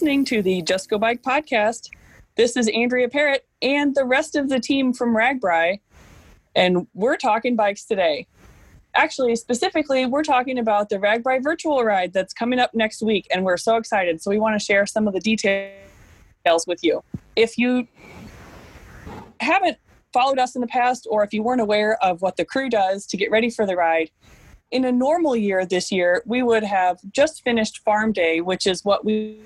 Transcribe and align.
listening 0.00 0.24
to 0.24 0.40
the 0.40 0.62
Just 0.62 0.88
Go 0.88 0.96
Bike 0.96 1.22
podcast. 1.22 1.90
This 2.34 2.56
is 2.56 2.70
Andrea 2.74 3.06
Parrott 3.06 3.46
and 3.60 3.94
the 3.94 4.06
rest 4.06 4.34
of 4.34 4.48
the 4.48 4.58
team 4.58 4.94
from 4.94 5.14
RAGBRAI, 5.14 5.78
and 6.56 6.86
we're 6.94 7.18
talking 7.18 7.54
bikes 7.54 7.84
today. 7.84 8.26
Actually, 8.94 9.36
specifically, 9.36 10.06
we're 10.06 10.22
talking 10.22 10.58
about 10.58 10.88
the 10.88 10.96
RAGBRAI 10.96 11.42
virtual 11.42 11.84
ride 11.84 12.14
that's 12.14 12.32
coming 12.32 12.58
up 12.58 12.72
next 12.72 13.02
week, 13.02 13.26
and 13.30 13.44
we're 13.44 13.58
so 13.58 13.76
excited. 13.76 14.22
So, 14.22 14.30
we 14.30 14.38
want 14.38 14.58
to 14.58 14.64
share 14.64 14.86
some 14.86 15.06
of 15.06 15.12
the 15.12 15.20
details 15.20 16.66
with 16.66 16.82
you. 16.82 17.04
If 17.36 17.58
you 17.58 17.86
haven't 19.40 19.76
followed 20.14 20.38
us 20.38 20.54
in 20.54 20.62
the 20.62 20.66
past, 20.66 21.06
or 21.10 21.24
if 21.24 21.34
you 21.34 21.42
weren't 21.42 21.60
aware 21.60 22.02
of 22.02 22.22
what 22.22 22.38
the 22.38 22.46
crew 22.46 22.70
does 22.70 23.04
to 23.08 23.18
get 23.18 23.30
ready 23.30 23.50
for 23.50 23.66
the 23.66 23.76
ride, 23.76 24.10
in 24.70 24.86
a 24.86 24.92
normal 24.92 25.36
year 25.36 25.66
this 25.66 25.92
year, 25.92 26.22
we 26.24 26.42
would 26.42 26.62
have 26.62 27.00
just 27.12 27.42
finished 27.42 27.80
Farm 27.84 28.12
Day, 28.12 28.40
which 28.40 28.66
is 28.66 28.82
what 28.82 29.04
we, 29.04 29.42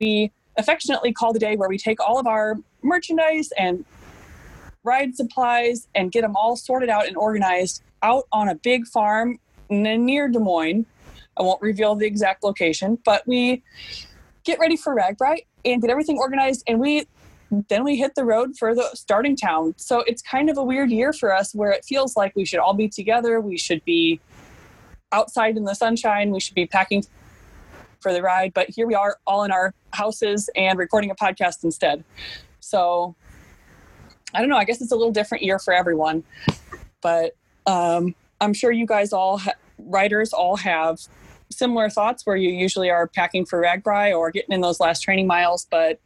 we 0.00 0.32
affectionately 0.56 1.12
call 1.12 1.32
the 1.32 1.38
day 1.38 1.56
where 1.56 1.68
we 1.68 1.78
take 1.78 2.00
all 2.00 2.18
of 2.18 2.26
our 2.26 2.56
merchandise 2.82 3.50
and 3.58 3.84
ride 4.82 5.16
supplies 5.16 5.88
and 5.94 6.12
get 6.12 6.22
them 6.22 6.36
all 6.36 6.56
sorted 6.56 6.88
out 6.88 7.06
and 7.06 7.16
organized 7.16 7.82
out 8.02 8.24
on 8.32 8.48
a 8.48 8.54
big 8.54 8.86
farm 8.86 9.38
near 9.70 10.28
Des 10.28 10.38
Moines. 10.38 10.86
I 11.36 11.42
won't 11.42 11.60
reveal 11.62 11.94
the 11.94 12.06
exact 12.06 12.44
location, 12.44 12.98
but 13.04 13.26
we 13.26 13.62
get 14.44 14.58
ready 14.58 14.76
for 14.76 14.94
RAGBRAI 14.94 15.38
and 15.64 15.80
get 15.80 15.90
everything 15.90 16.18
organized, 16.18 16.62
and 16.66 16.78
we 16.78 17.06
then 17.68 17.84
we 17.84 17.96
hit 17.96 18.16
the 18.16 18.24
road 18.24 18.56
for 18.56 18.74
the 18.74 18.88
starting 18.94 19.36
town. 19.36 19.74
So 19.76 20.00
it's 20.00 20.20
kind 20.22 20.50
of 20.50 20.58
a 20.58 20.64
weird 20.64 20.90
year 20.90 21.12
for 21.12 21.32
us 21.32 21.54
where 21.54 21.70
it 21.70 21.84
feels 21.84 22.16
like 22.16 22.34
we 22.34 22.44
should 22.44 22.58
all 22.58 22.74
be 22.74 22.88
together. 22.88 23.40
We 23.40 23.56
should 23.58 23.84
be 23.84 24.18
outside 25.12 25.56
in 25.56 25.62
the 25.62 25.74
sunshine. 25.74 26.32
We 26.32 26.40
should 26.40 26.56
be 26.56 26.66
packing 26.66 27.04
for 28.04 28.12
the 28.12 28.22
ride. 28.22 28.52
But 28.52 28.68
here 28.68 28.86
we 28.86 28.94
are, 28.94 29.16
all 29.26 29.42
in 29.44 29.50
our 29.50 29.74
houses 29.92 30.50
and 30.54 30.78
recording 30.78 31.10
a 31.10 31.14
podcast 31.14 31.64
instead. 31.64 32.04
So 32.60 33.16
I 34.34 34.40
don't 34.40 34.50
know. 34.50 34.56
I 34.56 34.64
guess 34.64 34.82
it's 34.82 34.92
a 34.92 34.96
little 34.96 35.12
different 35.12 35.42
year 35.42 35.58
for 35.58 35.72
everyone. 35.72 36.22
But 37.00 37.34
um, 37.66 38.14
I'm 38.40 38.52
sure 38.52 38.70
you 38.70 38.86
guys 38.86 39.12
all, 39.12 39.38
ha- 39.38 39.54
writers, 39.78 40.32
all 40.34 40.56
have 40.56 40.98
similar 41.50 41.88
thoughts 41.88 42.26
where 42.26 42.36
you 42.36 42.50
usually 42.50 42.90
are 42.90 43.08
packing 43.08 43.46
for 43.46 43.60
RAGBRAI 43.60 44.16
or 44.16 44.30
getting 44.30 44.52
in 44.52 44.60
those 44.60 44.80
last 44.80 45.00
training 45.00 45.26
miles. 45.26 45.66
But 45.70 45.98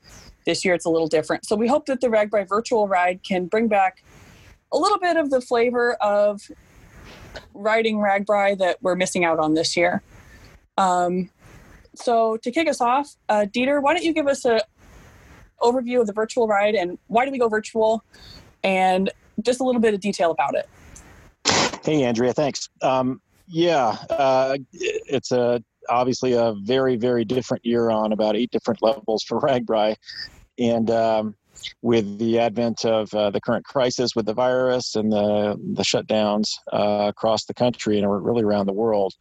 this 0.47 0.65
year 0.65 0.75
it's 0.75 0.85
a 0.85 0.91
little 0.91 1.09
different. 1.09 1.47
So 1.47 1.57
we 1.57 1.67
hope 1.67 1.87
that 1.87 2.01
the 2.01 2.09
RAGBRAI 2.09 2.49
virtual 2.49 2.87
ride 2.87 3.23
can 3.25 3.47
bring 3.47 3.67
back 3.67 4.05
a 4.73 4.79
little 4.79 4.99
bit 4.99 5.17
of 5.17 5.31
the 5.31 5.41
flavor 5.41 5.95
of 5.95 6.49
riding 7.55 7.97
RAGBRAI 7.97 8.59
that 8.59 8.79
we're 8.83 8.95
missing 8.95 9.25
out 9.25 9.39
on 9.39 9.55
this 9.55 9.77
year. 9.77 10.03
Um, 10.77 11.31
so 11.99 12.37
to 12.39 12.51
kick 12.51 12.69
us 12.69 12.81
off, 12.81 13.09
uh, 13.29 13.47
Dieter, 13.53 13.83
why 13.83 13.95
don't 13.95 14.05
you 14.05 14.13
give 14.13 14.27
us 14.27 14.45
a 14.45 14.61
overview 15.61 16.01
of 16.01 16.07
the 16.07 16.13
virtual 16.13 16.47
ride 16.47 16.75
and 16.75 16.99
why 17.09 17.25
do 17.25 17.33
we 17.33 17.39
go 17.39 17.49
virtual, 17.49 18.05
and 18.63 19.11
just 19.43 19.61
a 19.61 19.65
little 19.65 19.81
bit 19.81 19.95
of 19.95 20.01
detail 20.01 20.31
about 20.31 20.55
it. 20.55 20.69
Hey, 21.85 22.05
Andrea, 22.05 22.33
thanks. 22.33 22.69
Um, 22.83 23.21
yeah, 23.47 23.97
uh, 24.11 24.59
it's 24.73 25.33
a 25.33 25.63
obviously 25.89 26.35
a 26.35 26.55
very 26.63 26.97
very 26.97 27.25
different 27.25 27.65
year 27.65 27.91
on 27.91 28.13
about 28.13 28.37
eight 28.37 28.51
different 28.51 28.83
levels 28.83 29.25
for 29.25 29.41
RAGBRAI, 29.41 29.97
and 30.59 30.91
um, 30.91 31.35
with 31.83 32.19
the 32.19 32.39
advent 32.39 32.85
of 32.85 33.13
uh, 33.15 33.31
the 33.31 33.41
current 33.41 33.65
crisis 33.65 34.15
with 34.17 34.27
the 34.27 34.35
virus 34.35 34.95
and 34.95 35.13
the, 35.13 35.57
the 35.75 35.83
shutdowns 35.83 36.55
uh, 36.73 37.07
across 37.09 37.45
the 37.45 37.55
country 37.55 37.99
and 37.99 38.25
really 38.25 38.43
around 38.43 38.67
the 38.67 38.73
world, 38.73 39.15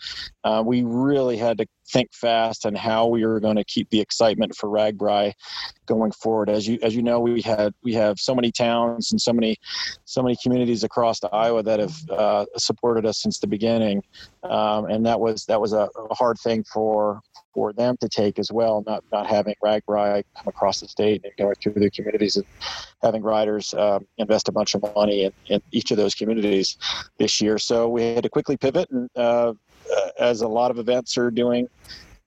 uh, 0.44 0.64
we 0.66 0.84
really 0.84 1.38
had 1.38 1.58
to 1.58 1.66
think 1.90 2.14
fast 2.14 2.66
on 2.66 2.76
how 2.76 3.08
we 3.08 3.26
were 3.26 3.40
going 3.40 3.56
to 3.56 3.64
keep 3.64 3.90
the 3.90 4.00
excitement 4.00 4.56
for 4.56 4.70
RAGBRAI 4.70 5.34
going 5.86 6.12
forward. 6.12 6.50
As 6.50 6.68
you 6.68 6.78
as 6.81 6.96
you 6.96 7.02
know, 7.02 7.20
we 7.20 7.42
had 7.42 7.74
we 7.84 7.94
have 7.94 8.20
so 8.20 8.36
many 8.36 8.52
towns 8.52 9.12
and 9.12 9.22
so 9.22 9.34
many 9.34 9.56
so 10.06 10.22
many 10.22 10.36
communities 10.44 10.84
across 10.84 11.20
Iowa 11.31 11.64
that 11.64 11.80
have 11.80 11.96
uh, 12.09 12.46
supported 12.58 13.06
us 13.06 13.22
since 13.22 13.40
the 13.40 13.47
beginning, 13.47 14.03
um, 14.44 14.86
and 14.86 15.06
that 15.06 15.20
was 15.20 15.46
that 15.46 15.59
was 15.59 15.74
a, 15.74 15.90
a 16.09 16.14
hard 16.14 16.38
thing 16.40 16.64
for 16.64 17.22
for 17.57 17.73
them 17.73 17.97
to 17.97 18.07
take 18.07 18.38
as 18.38 18.51
well, 18.51 18.84
not 18.85 19.03
not 19.12 19.25
having 19.25 19.56
rag 19.63 19.81
ride 19.88 20.23
come 20.35 20.47
across 20.47 20.79
the 20.79 20.88
state 20.88 21.23
and 21.23 21.34
going 21.40 21.56
through 21.56 21.73
their 21.73 21.90
communities 21.90 22.35
and 22.35 22.45
having 23.01 23.23
riders 23.23 23.73
um, 23.73 24.06
invest 24.19 24.47
a 24.47 24.51
bunch 24.51 24.75
of 24.75 24.84
money 24.95 25.23
in, 25.23 25.31
in, 25.47 25.59
each 25.72 25.90
of 25.90 25.97
those 25.97 26.13
communities 26.13 26.78
this 27.17 27.41
year. 27.41 27.57
So 27.57 27.90
we 27.90 28.03
had 28.03 28.22
to 28.22 28.29
quickly 28.29 28.57
pivot, 28.57 28.91
and 28.91 29.09
uh, 29.16 29.53
uh, 29.91 30.09
as 30.19 30.41
a 30.41 30.47
lot 30.47 30.69
of 30.69 30.78
events 30.78 31.17
are 31.17 31.31
doing, 31.31 31.67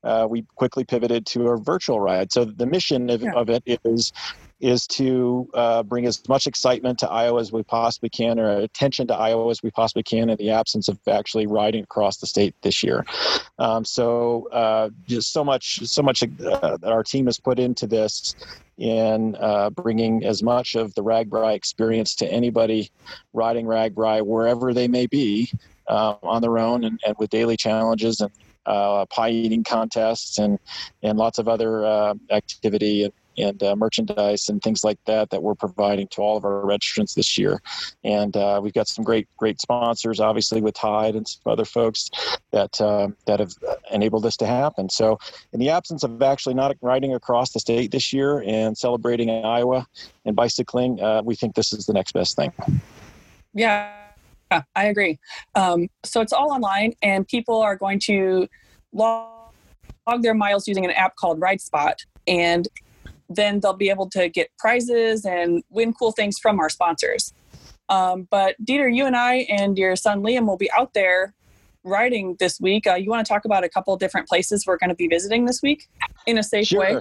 uh, 0.02 0.26
we 0.28 0.44
quickly 0.56 0.82
pivoted 0.82 1.26
to 1.26 1.50
a 1.50 1.56
virtual 1.56 2.00
ride. 2.00 2.32
So 2.32 2.44
the 2.44 2.66
mission 2.66 3.08
of, 3.08 3.22
yeah. 3.22 3.30
of 3.36 3.50
it 3.50 3.62
is 3.84 4.12
is 4.60 4.86
to 4.86 5.48
uh, 5.54 5.82
bring 5.82 6.06
as 6.06 6.26
much 6.28 6.46
excitement 6.46 6.98
to 6.98 7.08
Iowa 7.08 7.40
as 7.40 7.50
we 7.50 7.62
possibly 7.62 8.10
can, 8.10 8.38
or 8.38 8.50
attention 8.50 9.06
to 9.08 9.14
Iowa 9.14 9.50
as 9.50 9.62
we 9.62 9.70
possibly 9.70 10.02
can, 10.02 10.28
in 10.30 10.36
the 10.36 10.50
absence 10.50 10.88
of 10.88 10.98
actually 11.08 11.46
riding 11.46 11.82
across 11.82 12.18
the 12.18 12.26
state 12.26 12.54
this 12.62 12.82
year. 12.82 13.04
Um, 13.58 13.84
so 13.84 14.48
uh, 14.52 14.90
just 15.06 15.32
so 15.32 15.42
much, 15.42 15.86
so 15.86 16.02
much 16.02 16.22
uh, 16.22 16.76
that 16.76 16.92
our 16.92 17.02
team 17.02 17.26
has 17.26 17.38
put 17.38 17.58
into 17.58 17.86
this 17.86 18.34
in 18.76 19.36
uh, 19.40 19.70
bringing 19.70 20.24
as 20.24 20.42
much 20.42 20.74
of 20.74 20.94
the 20.94 21.02
RAGBRAI 21.02 21.54
experience 21.54 22.14
to 22.16 22.30
anybody 22.30 22.90
riding 23.32 23.66
RAGBRAI 23.66 24.22
wherever 24.24 24.72
they 24.72 24.88
may 24.88 25.06
be 25.06 25.50
uh, 25.88 26.14
on 26.22 26.40
their 26.40 26.58
own 26.58 26.84
and, 26.84 27.00
and 27.06 27.14
with 27.18 27.30
daily 27.30 27.56
challenges 27.56 28.20
and 28.20 28.30
uh, 28.66 29.04
pie 29.06 29.30
eating 29.30 29.64
contests 29.64 30.38
and 30.38 30.58
and 31.02 31.18
lots 31.18 31.38
of 31.38 31.48
other 31.48 31.84
uh, 31.84 32.14
activity 32.30 33.04
and, 33.04 33.12
and 33.42 33.62
uh, 33.62 33.76
merchandise 33.76 34.48
and 34.48 34.62
things 34.62 34.84
like 34.84 34.98
that 35.06 35.30
that 35.30 35.42
we're 35.42 35.54
providing 35.54 36.08
to 36.08 36.20
all 36.20 36.36
of 36.36 36.44
our 36.44 36.62
registrants 36.62 37.14
this 37.14 37.38
year. 37.38 37.60
And 38.04 38.36
uh, 38.36 38.60
we've 38.62 38.72
got 38.72 38.88
some 38.88 39.04
great 39.04 39.28
great 39.36 39.60
sponsors, 39.60 40.20
obviously 40.20 40.60
with 40.60 40.74
Tide 40.74 41.16
and 41.16 41.26
some 41.26 41.52
other 41.52 41.64
folks 41.64 42.10
that 42.52 42.80
uh, 42.80 43.08
that 43.26 43.40
have 43.40 43.52
enabled 43.90 44.24
this 44.24 44.36
to 44.38 44.46
happen. 44.46 44.88
So, 44.88 45.18
in 45.52 45.60
the 45.60 45.70
absence 45.70 46.02
of 46.02 46.22
actually 46.22 46.54
not 46.54 46.76
riding 46.80 47.14
across 47.14 47.52
the 47.52 47.60
state 47.60 47.90
this 47.90 48.12
year 48.12 48.42
and 48.46 48.76
celebrating 48.76 49.30
Iowa 49.30 49.86
and 50.24 50.36
bicycling, 50.36 51.00
uh, 51.00 51.22
we 51.24 51.34
think 51.34 51.54
this 51.54 51.72
is 51.72 51.86
the 51.86 51.92
next 51.92 52.12
best 52.12 52.36
thing. 52.36 52.52
Yeah. 53.54 53.92
I 54.74 54.86
agree. 54.86 55.18
Um, 55.54 55.88
so 56.04 56.20
it's 56.20 56.32
all 56.32 56.52
online, 56.52 56.94
and 57.02 57.26
people 57.26 57.60
are 57.62 57.76
going 57.76 58.00
to 58.00 58.48
log, 58.92 59.52
log 60.06 60.22
their 60.22 60.34
miles 60.34 60.66
using 60.66 60.84
an 60.84 60.90
app 60.92 61.16
called 61.16 61.40
RideSpot, 61.40 61.94
and 62.26 62.66
then 63.30 63.60
they'll 63.60 63.72
be 63.72 63.88
able 63.88 64.10
to 64.10 64.28
get 64.28 64.50
prizes 64.58 65.24
and 65.24 65.62
win 65.70 65.94
cool 65.94 66.12
things 66.12 66.38
from 66.38 66.58
our 66.58 66.68
sponsors. 66.68 67.32
Um, 67.88 68.28
but 68.30 68.56
Dieter, 68.64 68.94
you 68.94 69.06
and 69.06 69.16
I 69.16 69.46
and 69.48 69.78
your 69.78 69.96
son 69.96 70.22
Liam 70.22 70.46
will 70.46 70.56
be 70.56 70.70
out 70.72 70.94
there 70.94 71.34
riding 71.82 72.36
this 72.38 72.60
week. 72.60 72.86
Uh, 72.86 72.94
you 72.94 73.08
want 73.08 73.24
to 73.24 73.32
talk 73.32 73.44
about 73.44 73.64
a 73.64 73.68
couple 73.68 73.96
different 73.96 74.28
places 74.28 74.66
we're 74.66 74.76
going 74.76 74.90
to 74.90 74.96
be 74.96 75.08
visiting 75.08 75.44
this 75.46 75.62
week 75.62 75.88
in 76.26 76.38
a 76.38 76.42
safe 76.42 76.66
sure. 76.66 76.80
way? 76.80 77.00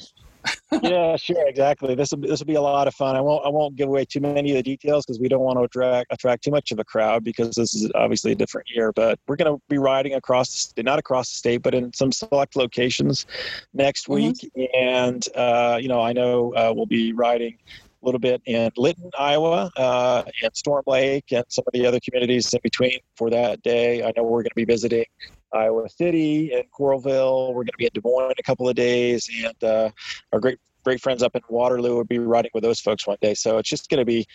Yeah, 0.81 1.15
sure, 1.15 1.47
exactly. 1.47 1.95
This 1.95 2.11
will 2.11 2.19
this 2.19 2.39
will 2.39 2.47
be 2.47 2.55
a 2.55 2.61
lot 2.61 2.87
of 2.87 2.95
fun. 2.95 3.15
I 3.15 3.21
won't 3.21 3.45
I 3.45 3.49
won't 3.49 3.75
give 3.75 3.87
away 3.87 4.05
too 4.05 4.19
many 4.19 4.51
of 4.51 4.57
the 4.57 4.63
details 4.63 5.05
because 5.05 5.19
we 5.19 5.27
don't 5.27 5.41
want 5.41 5.57
to 5.57 5.63
attract 5.63 6.11
attract 6.11 6.43
too 6.43 6.51
much 6.51 6.71
of 6.71 6.79
a 6.79 6.83
crowd 6.83 7.23
because 7.23 7.55
this 7.55 7.73
is 7.73 7.91
obviously 7.95 8.31
a 8.31 8.35
different 8.35 8.67
year. 8.69 8.91
But 8.93 9.19
we're 9.27 9.35
going 9.35 9.53
to 9.53 9.61
be 9.67 9.77
riding 9.77 10.13
across 10.13 10.71
the, 10.75 10.83
not 10.83 10.99
across 10.99 11.29
the 11.29 11.37
state, 11.37 11.61
but 11.61 11.73
in 11.73 11.91
some 11.93 12.11
select 12.11 12.55
locations 12.55 13.25
next 13.73 14.07
mm-hmm. 14.07 14.13
week. 14.13 14.71
And 14.75 15.25
uh, 15.35 15.79
you 15.81 15.87
know, 15.87 16.01
I 16.01 16.13
know 16.13 16.53
uh, 16.53 16.71
we'll 16.75 16.85
be 16.85 17.13
riding 17.13 17.57
a 18.01 18.05
little 18.05 18.19
bit 18.19 18.41
in 18.45 18.71
Lytton, 18.77 19.09
Iowa, 19.17 19.71
uh, 19.75 20.23
and 20.43 20.55
Storm 20.55 20.83
Lake, 20.87 21.31
and 21.31 21.43
some 21.49 21.63
of 21.67 21.73
the 21.73 21.85
other 21.85 21.99
communities 21.99 22.53
in 22.53 22.59
between 22.63 22.99
for 23.15 23.29
that 23.29 23.61
day. 23.61 24.03
I 24.03 24.13
know 24.15 24.23
we're 24.23 24.43
going 24.43 24.49
to 24.49 24.55
be 24.55 24.65
visiting 24.65 25.05
Iowa 25.53 25.89
City 25.89 26.53
and 26.53 26.63
Coralville. 26.71 27.49
We're 27.49 27.63
going 27.63 27.67
to 27.67 27.77
be 27.77 27.85
in 27.85 27.91
Des 27.93 28.01
Moines 28.03 28.33
a 28.37 28.43
couple 28.43 28.69
of 28.69 28.75
days, 28.75 29.29
and 29.43 29.63
uh, 29.63 29.89
our 30.33 30.39
great 30.39 30.59
great 30.83 31.01
friends 31.01 31.21
up 31.21 31.35
in 31.35 31.41
Waterloo 31.49 31.95
will 31.95 32.03
be 32.03 32.19
riding 32.19 32.51
with 32.53 32.63
those 32.63 32.79
folks 32.79 33.05
one 33.05 33.17
day. 33.21 33.33
So 33.33 33.57
it's 33.57 33.69
just 33.69 33.89
going 33.89 33.99
to 33.99 34.05
be 34.05 34.25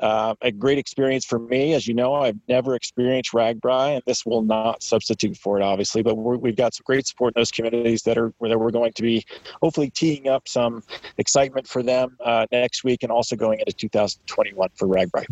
uh, 0.00 0.34
a 0.42 0.52
great 0.52 0.78
experience 0.78 1.24
for 1.24 1.38
me. 1.38 1.72
As 1.74 1.86
you 1.86 1.94
know, 1.94 2.14
I've 2.14 2.38
never 2.48 2.74
experienced 2.74 3.32
RAGBRAI, 3.32 3.94
and 3.94 4.02
this 4.06 4.26
will 4.26 4.42
not 4.42 4.82
substitute 4.82 5.36
for 5.36 5.58
it, 5.58 5.62
obviously. 5.62 6.02
But 6.02 6.16
we 6.16 6.50
have 6.50 6.56
got 6.56 6.74
some 6.74 6.84
great 6.86 7.06
support 7.06 7.34
in 7.34 7.40
those 7.40 7.50
communities 7.50 8.02
that 8.02 8.18
are 8.18 8.32
where 8.38 8.58
we're 8.58 8.70
going 8.70 8.92
to 8.92 9.02
be 9.02 9.24
hopefully 9.62 9.90
teeing 9.90 10.28
up 10.28 10.48
some 10.48 10.82
excitement 11.18 11.66
for 11.66 11.82
them 11.82 12.16
uh, 12.24 12.46
next 12.52 12.84
week, 12.84 13.02
and 13.02 13.10
also 13.10 13.36
going 13.36 13.60
into 13.60 13.72
2021 13.72 14.68
for 14.74 14.88
RAGBRAI. 14.88 15.24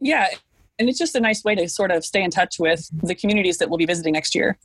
Yeah, 0.00 0.28
and 0.78 0.88
it's 0.88 0.98
just 0.98 1.14
a 1.14 1.20
nice 1.20 1.44
way 1.44 1.54
to 1.54 1.68
sort 1.68 1.90
of 1.90 2.04
stay 2.04 2.22
in 2.22 2.30
touch 2.30 2.58
with 2.58 2.88
the 3.02 3.14
communities 3.14 3.58
that 3.58 3.68
we'll 3.68 3.78
be 3.78 3.86
visiting 3.86 4.12
next 4.12 4.34
year. 4.34 4.58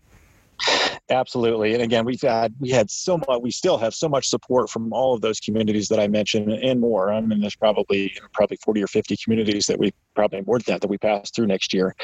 Absolutely, 1.10 1.74
and 1.74 1.82
again, 1.82 2.06
we've 2.06 2.22
had 2.22 2.54
we 2.60 2.70
had 2.70 2.90
so 2.90 3.18
much. 3.18 3.42
We 3.42 3.52
still 3.52 3.78
have 3.78 3.94
so 3.94 4.08
much 4.08 4.30
support 4.30 4.70
from 4.70 4.94
all 4.94 5.14
of 5.14 5.22
those 5.22 5.40
communities 5.40 5.88
that 5.90 6.00
I 6.00 6.08
mentioned, 6.08 6.52
and 6.52 6.80
more. 6.80 7.12
I 7.12 7.20
mean, 7.20 7.42
there's 7.42 7.56
probably 7.56 8.14
probably 8.32 8.58
40 8.64 8.84
or 8.84 8.88
50 8.88 9.18
communities 9.18 9.66
that 9.66 9.80
we 9.80 9.92
probably 10.16 10.42
more 10.42 10.60
than 10.60 10.74
that 10.74 10.82
that 10.82 10.88
we 10.88 10.98
passed 10.98 11.36
through 11.36 11.48
next 11.48 11.74
year, 11.74 11.96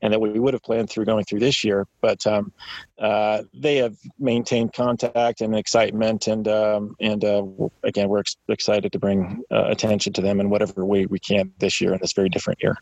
and 0.00 0.12
that 0.12 0.20
we 0.20 0.38
would 0.38 0.54
have 0.54 0.62
planned 0.62 0.88
through 0.88 1.04
going 1.04 1.24
through 1.24 1.40
this 1.40 1.64
year. 1.64 1.86
But 2.00 2.26
um, 2.26 2.52
uh, 2.98 3.42
they 3.52 3.76
have 3.76 3.96
maintained 4.18 4.72
contact 4.72 5.40
and 5.40 5.54
excitement, 5.54 6.28
and 6.28 6.46
um, 6.48 6.94
and 7.00 7.24
uh, 7.24 7.44
again, 7.82 8.08
we're 8.08 8.20
ex- 8.20 8.36
excited 8.48 8.92
to 8.92 8.98
bring 8.98 9.42
uh, 9.50 9.64
attention 9.64 10.12
to 10.14 10.22
them 10.22 10.40
in 10.40 10.48
whatever 10.48 10.86
way 10.86 11.06
we 11.06 11.18
can 11.18 11.52
this 11.58 11.80
year 11.80 11.92
in 11.92 11.98
this 12.00 12.12
very 12.12 12.28
different 12.28 12.62
year. 12.62 12.78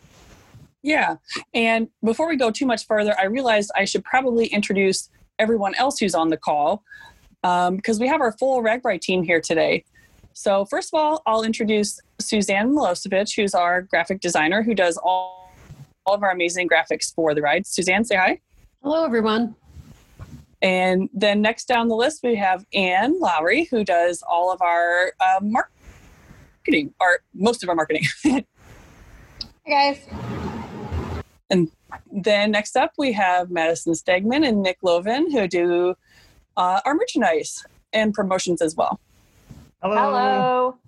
Yeah, 0.82 1.17
and 1.55 1.88
before 2.05 2.29
we 2.29 2.37
go 2.37 2.50
too 2.50 2.67
much 2.67 2.87
further, 2.87 3.14
I 3.19 3.25
realized 3.25 3.70
I 3.76 3.84
should 3.84 4.05
probably 4.05 4.46
introduce 4.46 5.11
everyone 5.38 5.75
else 5.76 5.99
who's 5.99 6.14
on 6.14 6.29
the 6.29 6.37
call 6.37 6.82
because 7.43 7.96
um, 7.96 8.00
we 8.00 8.08
have 8.08 8.20
our 8.20 8.32
full 8.32 8.62
RAGBRAI 8.62 9.00
team 9.00 9.23
here 9.23 9.40
today. 9.40 9.84
So 10.32 10.64
first 10.64 10.93
of 10.93 10.99
all, 10.99 11.23
I'll 11.26 11.43
introduce 11.43 12.00
Suzanne 12.20 12.70
Milosevic, 12.70 13.34
who's 13.34 13.55
our 13.55 13.82
graphic 13.82 14.20
designer 14.20 14.62
who 14.62 14.75
does 14.75 14.96
all, 14.96 15.55
all 16.06 16.14
of 16.14 16.23
our 16.23 16.31
amazing 16.31 16.69
graphics 16.69 17.14
for 17.14 17.34
the 17.34 17.43
ride. 17.43 17.67
Suzanne, 17.67 18.05
say 18.05 18.17
hi. 18.17 18.40
Hello, 18.82 19.05
everyone. 19.05 19.55
And 20.62 21.11
then 21.12 21.43
next 21.43 21.67
down 21.67 21.88
the 21.88 21.96
list, 21.96 22.20
we 22.23 22.37
have 22.37 22.64
Anne 22.73 23.19
Lowry, 23.19 23.64
who 23.64 23.84
does 23.84 24.23
all 24.23 24.52
of 24.52 24.62
our 24.62 25.12
uh, 25.20 25.40
marketing, 25.43 26.94
or 27.00 27.19
most 27.34 27.64
of 27.64 27.69
our 27.69 27.75
marketing. 27.75 28.05
hey, 28.23 28.44
guys. 29.67 30.41
And 31.52 31.70
then 32.10 32.50
next 32.50 32.76
up, 32.76 32.93
we 32.96 33.12
have 33.12 33.50
Madison 33.50 33.93
Stegman 33.93 34.49
and 34.49 34.62
Nick 34.62 34.78
Lovin, 34.82 35.31
who 35.31 35.46
do 35.46 35.94
uh, 36.56 36.81
our 36.87 36.94
merchandise 36.94 37.64
and 37.93 38.14
promotions 38.14 38.62
as 38.62 38.75
well. 38.75 38.99
Hello. 39.82 39.96
Hello. 39.96 40.78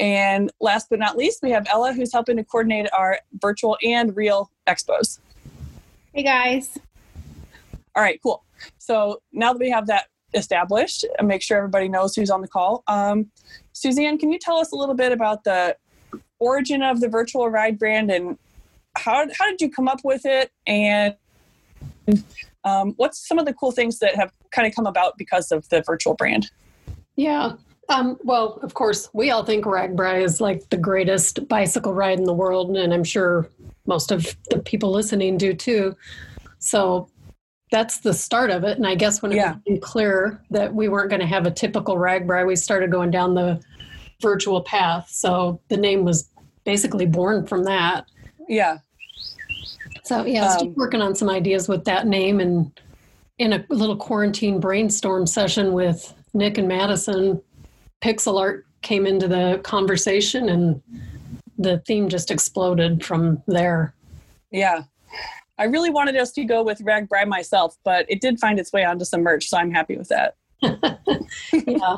And 0.00 0.50
last 0.60 0.88
but 0.90 0.98
not 0.98 1.16
least, 1.16 1.42
we 1.42 1.52
have 1.52 1.64
Ella, 1.70 1.92
who's 1.92 2.12
helping 2.12 2.38
to 2.38 2.44
coordinate 2.44 2.88
our 2.92 3.20
virtual 3.40 3.78
and 3.84 4.16
real 4.16 4.50
expos. 4.66 5.20
Hey, 6.12 6.24
guys. 6.24 6.76
All 7.94 8.02
right, 8.02 8.18
cool. 8.20 8.42
So 8.78 9.22
now 9.32 9.52
that 9.52 9.60
we 9.60 9.70
have 9.70 9.86
that 9.86 10.06
established, 10.34 11.04
and 11.18 11.28
make 11.28 11.40
sure 11.40 11.58
everybody 11.58 11.88
knows 11.88 12.16
who's 12.16 12.30
on 12.30 12.40
the 12.40 12.48
call, 12.48 12.82
um, 12.88 13.30
Suzanne, 13.74 14.18
can 14.18 14.32
you 14.32 14.40
tell 14.40 14.56
us 14.56 14.72
a 14.72 14.76
little 14.76 14.96
bit 14.96 15.12
about 15.12 15.44
the 15.44 15.76
origin 16.40 16.82
of 16.82 17.00
the 17.00 17.08
virtual 17.08 17.48
ride 17.48 17.78
brand 17.78 18.10
and 18.10 18.36
how 18.96 19.26
how 19.38 19.50
did 19.50 19.60
you 19.60 19.70
come 19.70 19.88
up 19.88 20.00
with 20.04 20.22
it, 20.24 20.50
and 20.66 21.14
um, 22.64 22.94
what's 22.96 23.26
some 23.26 23.38
of 23.38 23.46
the 23.46 23.54
cool 23.54 23.72
things 23.72 23.98
that 24.00 24.14
have 24.14 24.32
kind 24.50 24.66
of 24.66 24.74
come 24.74 24.86
about 24.86 25.16
because 25.18 25.52
of 25.52 25.68
the 25.68 25.82
virtual 25.82 26.14
brand? 26.14 26.50
Yeah. 27.16 27.52
Um, 27.88 28.16
well, 28.22 28.58
of 28.62 28.74
course, 28.74 29.10
we 29.12 29.30
all 29.30 29.44
think 29.44 29.64
RAGBRAI 29.64 30.22
is 30.22 30.40
like 30.40 30.70
the 30.70 30.76
greatest 30.76 31.46
bicycle 31.48 31.92
ride 31.92 32.18
in 32.18 32.24
the 32.24 32.32
world, 32.32 32.76
and 32.76 32.94
I'm 32.94 33.04
sure 33.04 33.48
most 33.86 34.12
of 34.12 34.36
the 34.50 34.60
people 34.60 34.90
listening 34.90 35.36
do 35.36 35.52
too. 35.52 35.96
So 36.58 37.08
that's 37.72 37.98
the 37.98 38.14
start 38.14 38.50
of 38.50 38.64
it. 38.64 38.76
And 38.76 38.86
I 38.86 38.94
guess 38.94 39.20
when 39.20 39.32
it 39.32 39.36
yeah. 39.36 39.54
became 39.54 39.80
clear 39.80 40.40
that 40.50 40.74
we 40.74 40.88
weren't 40.88 41.10
going 41.10 41.20
to 41.20 41.26
have 41.26 41.46
a 41.46 41.50
typical 41.50 41.96
RAGBRAI, 41.96 42.46
we 42.46 42.54
started 42.54 42.90
going 42.90 43.10
down 43.10 43.34
the 43.34 43.60
virtual 44.20 44.62
path. 44.62 45.08
So 45.10 45.60
the 45.68 45.76
name 45.76 46.04
was 46.04 46.30
basically 46.64 47.06
born 47.06 47.46
from 47.46 47.64
that. 47.64 48.06
Yeah. 48.48 48.78
So 50.04 50.24
yeah, 50.24 50.42
I 50.42 50.54
was 50.54 50.62
um, 50.62 50.74
working 50.74 51.00
on 51.00 51.14
some 51.14 51.28
ideas 51.28 51.68
with 51.68 51.84
that 51.84 52.06
name 52.06 52.40
and 52.40 52.70
in 53.38 53.52
a 53.52 53.64
little 53.68 53.96
quarantine 53.96 54.60
brainstorm 54.60 55.26
session 55.26 55.72
with 55.72 56.14
Nick 56.34 56.58
and 56.58 56.68
Madison, 56.68 57.40
pixel 58.02 58.38
art 58.38 58.66
came 58.82 59.06
into 59.06 59.28
the 59.28 59.60
conversation 59.62 60.48
and 60.48 60.82
the 61.58 61.78
theme 61.86 62.08
just 62.08 62.30
exploded 62.30 63.04
from 63.04 63.42
there. 63.46 63.94
Yeah. 64.50 64.82
I 65.58 65.64
really 65.64 65.90
wanted 65.90 66.16
us 66.16 66.32
to 66.32 66.44
go 66.44 66.62
with 66.62 66.80
Rag 66.82 67.08
RAGBRAI 67.08 67.28
myself, 67.28 67.76
but 67.84 68.06
it 68.08 68.20
did 68.20 68.40
find 68.40 68.58
its 68.58 68.72
way 68.72 68.84
onto 68.84 69.04
some 69.04 69.22
merch, 69.22 69.48
so 69.48 69.58
I'm 69.58 69.70
happy 69.70 69.96
with 69.96 70.08
that. 70.08 70.36
yeah. 71.66 71.96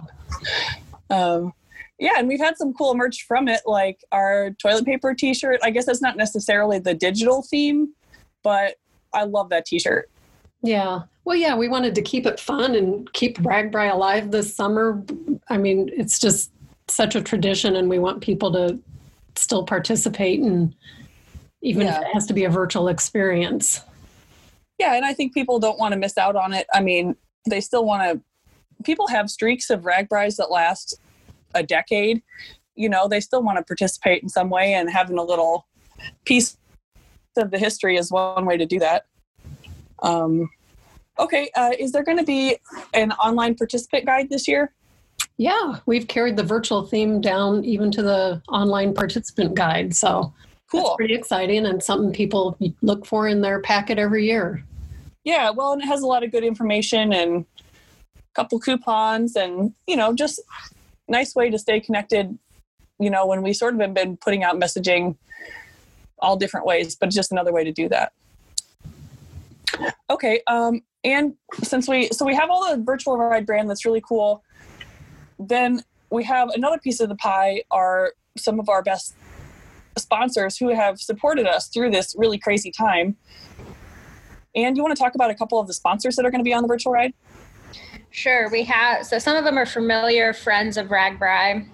um, 1.11 1.53
yeah, 1.99 2.15
and 2.19 2.27
we've 2.29 2.41
had 2.41 2.57
some 2.57 2.75
cool 2.75 2.95
merch 2.95 3.25
from 3.27 3.49
it, 3.49 3.61
like 3.67 4.01
our 4.11 4.51
toilet 4.61 4.85
paper 4.85 5.15
T-shirt. 5.15 5.61
I 5.63 5.71
guess 5.71 5.87
that's 5.87 6.03
not 6.03 6.17
necessarily 6.17 6.79
the 6.79 6.95
digital 6.95 7.43
theme, 7.43 7.95
but 8.43 8.77
I 9.13 9.25
love 9.25 9.51
that 9.51 9.67
T-shirt. 9.67 10.11
Yeah. 10.63 11.03
Well, 11.25 11.37
yeah, 11.37 11.57
we 11.57 11.69
wanted 11.69 11.95
to 11.95 12.03
keep 12.03 12.27
it 12.27 12.41
fun 12.41 12.75
and 12.75 13.11
keep 13.13 13.39
RAGBRAI 13.39 13.93
alive 13.93 14.31
this 14.31 14.55
summer. 14.55 15.03
I 15.49 15.57
mean, 15.57 15.91
it's 15.93 16.19
just 16.19 16.51
such 16.89 17.15
a 17.15 17.23
tradition, 17.23 17.77
and 17.77 17.89
we 17.89 17.99
want 17.99 18.23
people 18.23 18.53
to 18.53 18.79
still 19.37 19.65
participate, 19.65 20.41
and 20.41 20.75
even 21.63 21.87
yeah. 21.87 21.97
if 21.97 22.03
it 22.03 22.09
has 22.13 22.27
to 22.27 22.35
be 22.35 22.45
a 22.45 22.51
virtual 22.51 22.89
experience. 22.89 23.81
Yeah, 24.79 24.95
and 24.97 25.05
I 25.05 25.15
think 25.15 25.33
people 25.33 25.61
don't 25.61 25.79
want 25.79 25.93
to 25.93 25.99
miss 25.99 26.19
out 26.19 26.35
on 26.35 26.53
it. 26.53 26.67
I 26.75 26.81
mean, 26.81 27.15
they 27.49 27.61
still 27.61 27.85
want 27.85 28.03
to. 28.03 28.21
People 28.85 29.07
have 29.07 29.31
streaks 29.31 29.71
of 29.71 29.83
RAGBRAIs 29.83 30.37
that 30.37 30.51
last 30.51 30.99
a 31.55 31.63
decade, 31.63 32.23
you 32.75 32.89
know, 32.89 33.09
they 33.09 33.21
still 33.21 33.43
want 33.43 33.59
to 33.59 33.65
participate 33.65 34.23
in 34.23 34.29
some 34.29 34.51
way 34.51 34.75
and 34.75 34.91
having 34.91 35.19
a 35.19 35.23
little 35.23 35.67
piece 36.25 36.57
of 37.37 37.51
the 37.51 37.59
history 37.59 37.97
is 37.97 38.11
one 38.11 38.47
way 38.47 38.57
to 38.57 38.67
do 38.67 38.79
that. 38.79 39.07
Um, 40.03 40.51
okay, 41.19 41.51
uh, 41.55 41.73
is 41.79 41.93
there 41.93 42.03
going 42.03 42.19
to 42.19 42.25
be 42.25 42.57
an 42.93 43.13
online 43.13 43.55
participant 43.55 44.07
guide 44.07 44.29
this 44.29 44.47
year? 44.47 44.73
Yeah, 45.37 45.79
we've 45.87 46.07
carried 46.07 46.37
the 46.37 46.43
virtual 46.43 46.87
theme 46.87 47.21
down 47.21 47.65
even 47.65 47.91
to 47.93 48.03
the 48.03 48.43
online 48.49 48.95
participant 48.95 49.55
guide. 49.55 49.95
So 49.95 50.33
cool. 50.71 50.83
That's 50.83 50.97
pretty 50.97 51.15
exciting 51.15 51.67
and 51.67 51.83
something 51.83 52.13
people 52.13 52.57
look 52.83 53.07
for 53.07 53.27
in 53.27 53.41
their 53.41 53.61
packet 53.61 53.99
every 53.99 54.27
year. 54.27 54.65
Yeah, 55.25 55.51
well, 55.51 55.73
and 55.73 55.83
it 55.83 55.87
has 55.87 56.03
a 56.03 56.07
lot 56.07 56.23
of 56.23 56.31
good 56.31 56.45
information 56.45 57.13
and 57.13 57.47
a 57.65 58.35
couple 58.35 58.61
coupons 58.61 59.37
and, 59.37 59.73
you 59.87 59.97
know, 59.97 60.13
just 60.13 60.41
nice 61.09 61.35
way 61.35 61.51
to 61.51 61.59
stay 61.59 61.81
connected 61.81 62.39
you 62.99 63.11
know 63.11 63.27
when 63.27 63.43
we 63.43 63.53
sort 63.53 63.75
of 63.75 63.81
have 63.81 63.95
been 63.95 64.17
putting 64.17 64.43
out 64.43 64.57
messaging 64.57 65.17
all 66.21 66.37
different 66.37 66.67
ways 66.67 66.97
but 66.97 67.11
just 67.11 67.33
another 67.33 67.53
way 67.53 67.65
to 67.65 67.73
do 67.73 67.89
that. 67.89 68.13
Okay 70.11 70.41
um 70.47 70.83
and 71.03 71.35
since 71.63 71.89
we 71.89 72.09
so 72.09 72.25
we 72.25 72.35
have 72.35 72.51
all 72.51 72.71
the 72.71 72.83
virtual 72.83 73.17
ride 73.17 73.45
brand 73.45 73.69
that's 73.69 73.85
really 73.85 74.03
cool 74.07 74.43
then 75.39 75.83
we 76.11 76.25
have 76.25 76.49
another 76.51 76.79
piece 76.79 77.01
of 77.01 77.09
the 77.09 77.17
pie 77.17 77.63
are 77.71 78.13
some 78.37 78.61
of 78.61 78.69
our 78.69 78.83
best 78.83 79.15
sponsors 79.99 80.57
who 80.57 80.75
have 80.75 81.01
supported 81.01 81.47
us 81.47 81.69
through 81.69 81.91
this 81.91 82.15
really 82.17 82.39
crazy 82.39 82.71
time. 82.71 83.17
And 84.55 84.77
you 84.77 84.83
want 84.83 84.97
to 84.97 85.03
talk 85.03 85.15
about 85.15 85.31
a 85.31 85.35
couple 85.35 85.59
of 85.59 85.67
the 85.67 85.75
sponsors 85.75 86.17
that 86.17 86.25
are 86.25 86.31
going 86.31 86.41
to 86.41 86.45
be 86.45 86.55
on 86.55 86.63
the 86.63 86.69
virtual 86.69 86.93
ride 86.93 87.13
Sure, 88.15 88.49
we 88.49 88.63
have. 88.63 89.05
So 89.05 89.19
some 89.19 89.37
of 89.37 89.43
them 89.43 89.59
are 89.59 89.67
familiar 89.67 90.33
friends 90.33 90.77
of 90.77 90.87
RAGBRAI. 90.87 91.67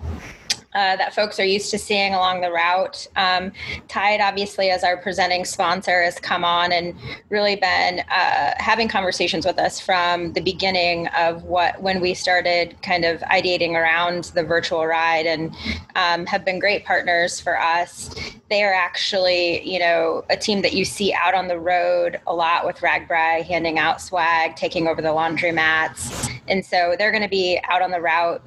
Uh, 0.73 0.94
that 0.94 1.12
folks 1.12 1.40
are 1.40 1.44
used 1.44 1.68
to 1.68 1.76
seeing 1.76 2.14
along 2.14 2.40
the 2.40 2.50
route. 2.50 3.09
Um, 3.16 3.50
Tide, 3.88 4.20
obviously, 4.20 4.70
as 4.70 4.85
our 4.85 4.97
presenting 4.97 5.44
sponsor, 5.44 6.00
has 6.00 6.20
come 6.20 6.44
on 6.44 6.70
and 6.70 6.94
really 7.28 7.56
been 7.56 7.99
uh, 8.09 8.54
having 8.56 8.87
conversations 8.87 9.44
with 9.44 9.59
us 9.59 9.80
from 9.80 10.32
the 10.32 10.40
beginning 10.40 11.09
of 11.09 11.42
what 11.42 11.82
when 11.82 12.00
we 12.00 12.14
started 12.14 12.80
kind 12.82 13.04
of 13.04 13.20
ideating 13.23 13.73
around 13.73 14.26
the 14.37 14.44
virtual 14.44 14.87
ride, 14.87 15.26
and 15.26 15.52
um, 15.97 16.25
have 16.26 16.44
been 16.44 16.61
great 16.61 16.85
partners 16.85 17.40
for 17.40 17.61
us. 17.61 18.14
They 18.50 18.64
are 18.64 18.75
actually, 18.75 19.62
you 19.62 19.78
know, 19.78 20.25
a 20.28 20.37
team 20.37 20.62
that 20.62 20.73
you 20.73 20.85
see 20.85 21.14
out 21.14 21.35
on 21.35 21.47
the 21.47 21.59
road 21.59 22.21
a 22.26 22.35
lot 22.35 22.66
with 22.66 22.78
RAGBRAI, 22.78 23.45
handing 23.45 23.78
out 23.78 24.00
swag, 24.00 24.57
taking 24.57 24.88
over 24.88 25.00
the 25.00 25.12
laundry 25.12 25.52
mats, 25.52 26.28
and 26.49 26.66
so 26.66 26.97
they're 26.99 27.12
going 27.12 27.23
to 27.23 27.28
be 27.28 27.61
out 27.69 27.80
on 27.80 27.92
the 27.92 28.00
route 28.00 28.42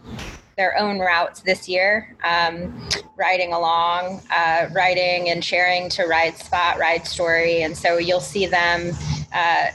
their 0.57 0.77
own 0.77 0.99
routes 0.99 1.41
this 1.41 1.67
year, 1.67 2.15
um, 2.23 2.87
riding 3.15 3.53
along, 3.53 4.21
uh, 4.29 4.67
riding 4.73 5.29
and 5.29 5.43
sharing 5.43 5.89
to 5.89 6.05
Ride 6.05 6.37
Spot, 6.37 6.77
Ride 6.77 7.07
Story. 7.07 7.63
And 7.63 7.75
so 7.75 7.97
you'll 7.97 8.19
see 8.19 8.45
them 8.45 8.91
uh, 9.33 9.67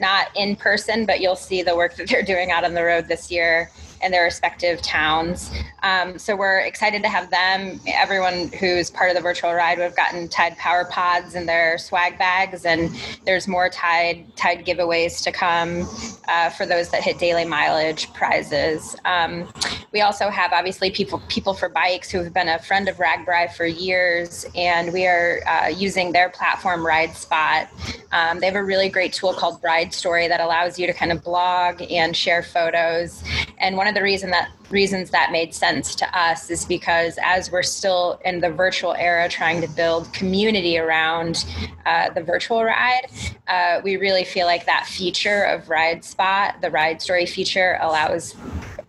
not 0.00 0.28
in 0.36 0.56
person, 0.56 1.06
but 1.06 1.20
you'll 1.20 1.36
see 1.36 1.62
the 1.62 1.74
work 1.74 1.96
that 1.96 2.08
they're 2.08 2.22
doing 2.22 2.50
out 2.50 2.64
on 2.64 2.74
the 2.74 2.84
road 2.84 3.08
this 3.08 3.30
year. 3.30 3.70
In 4.02 4.10
their 4.10 4.24
respective 4.24 4.80
towns. 4.82 5.50
Um, 5.82 6.18
so 6.18 6.36
we're 6.36 6.58
excited 6.58 7.02
to 7.02 7.08
have 7.08 7.30
them. 7.30 7.80
Everyone 7.86 8.48
who's 8.58 8.90
part 8.90 9.10
of 9.10 9.16
the 9.16 9.22
virtual 9.22 9.52
ride, 9.52 9.78
we've 9.78 9.94
gotten 9.94 10.28
Tide 10.28 10.56
Power 10.58 10.84
Pods 10.84 11.34
in 11.34 11.46
their 11.46 11.78
swag 11.78 12.18
bags, 12.18 12.64
and 12.64 12.94
there's 13.24 13.46
more 13.46 13.68
Tide 13.68 14.24
Tide 14.36 14.64
giveaways 14.64 15.22
to 15.24 15.32
come 15.32 15.88
uh, 16.28 16.50
for 16.50 16.66
those 16.66 16.90
that 16.90 17.02
hit 17.02 17.18
daily 17.18 17.44
mileage 17.44 18.12
prizes. 18.12 18.96
Um, 19.04 19.48
we 19.92 20.00
also 20.02 20.28
have 20.28 20.52
obviously 20.52 20.90
people 20.90 21.22
people 21.28 21.54
for 21.54 21.68
bikes 21.68 22.10
who 22.10 22.22
have 22.22 22.34
been 22.34 22.48
a 22.48 22.58
friend 22.58 22.88
of 22.88 22.96
RAGBRAI 22.96 23.52
for 23.54 23.64
years, 23.64 24.44
and 24.54 24.92
we 24.92 25.06
are 25.06 25.40
uh, 25.46 25.68
using 25.68 26.12
their 26.12 26.28
platform 26.28 26.86
Ride 26.86 27.14
Spot. 27.14 27.68
Um, 28.12 28.40
they 28.40 28.46
have 28.46 28.54
a 28.54 28.64
really 28.64 28.88
great 28.88 29.12
tool 29.12 29.32
called 29.32 29.60
Ride 29.62 29.94
Story 29.94 30.28
that 30.28 30.40
allows 30.40 30.78
you 30.78 30.86
to 30.86 30.92
kind 30.92 31.12
of 31.12 31.22
blog 31.22 31.82
and 31.90 32.16
share 32.16 32.42
photos. 32.42 33.22
And 33.60 33.76
one 33.76 33.86
of 33.86 33.94
the 33.94 34.02
reason 34.02 34.30
that 34.30 34.50
reasons 34.70 35.10
that 35.10 35.32
made 35.32 35.54
sense 35.54 35.94
to 35.94 36.18
us 36.18 36.50
is 36.50 36.64
because 36.64 37.18
as 37.22 37.50
we're 37.50 37.62
still 37.62 38.20
in 38.24 38.40
the 38.40 38.50
virtual 38.50 38.94
era 38.94 39.28
trying 39.28 39.60
to 39.62 39.68
build 39.68 40.12
community 40.12 40.78
around 40.78 41.44
uh, 41.86 42.10
the 42.10 42.22
virtual 42.22 42.62
ride, 42.64 43.06
uh, 43.48 43.80
we 43.82 43.96
really 43.96 44.24
feel 44.24 44.46
like 44.46 44.66
that 44.66 44.86
feature 44.86 45.44
of 45.44 45.68
Ride 45.68 46.04
Spot, 46.04 46.60
the 46.60 46.70
Ride 46.70 47.00
Story 47.00 47.26
feature, 47.26 47.78
allows 47.80 48.34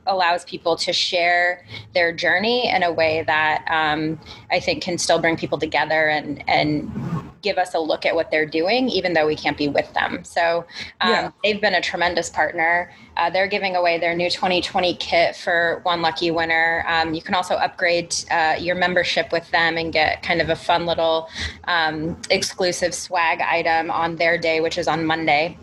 allows 0.08 0.44
people 0.46 0.76
to 0.76 0.92
share 0.92 1.64
their 1.94 2.12
journey 2.12 2.68
in 2.68 2.82
a 2.82 2.92
way 2.92 3.24
that 3.28 3.64
um, 3.70 4.20
I 4.50 4.60
think 4.60 4.82
can 4.82 4.98
still 4.98 5.20
bring 5.20 5.38
people 5.38 5.58
together 5.58 6.10
and 6.10 6.44
and 6.50 6.92
give 7.41 7.58
us 7.58 7.74
a 7.74 7.79
look 7.79 8.05
at 8.05 8.15
what 8.15 8.31
they're 8.31 8.46
doing, 8.46 8.89
even 8.89 9.13
though 9.13 9.27
we 9.27 9.36
can't 9.36 9.58
be 9.58 9.67
with 9.67 9.91
them. 9.93 10.24
So 10.24 10.65
um, 11.01 11.10
yeah. 11.10 11.31
they've 11.43 11.62
been 11.62 11.75
a 11.75 11.81
tremendous 11.81 12.29
partner. 12.29 12.91
Uh, 13.17 13.29
they're 13.29 13.48
giving 13.48 13.75
away 13.75 14.00
their 14.00 14.15
new 14.15 14.29
2020 14.29 14.96
kit 14.96 15.36
for 15.36 15.79
one 15.84 16.01
lucky 16.01 16.31
winner. 16.31 16.84
Um, 16.88 17.13
you 17.13 17.22
can 17.22 17.36
also 17.36 17.55
upgrade 17.55 18.15
uh, 18.31 18.55
your 18.60 18.75
membership 18.75 19.31
with 19.31 19.50
them 19.51 19.77
and 19.77 19.91
get 19.91 20.24
kind 20.24 20.41
of 20.41 20.50
a 20.50 20.55
fun 20.55 20.86
little 20.86 21.29
um, 21.65 22.17
exclusive 22.29 22.93
swag 22.93 23.41
item 23.41 23.91
on 23.91 24.15
their 24.15 24.38
day, 24.38 24.62
which 24.62 24.77
is 24.77 24.88
on 24.88 25.05
Monday 25.05 25.58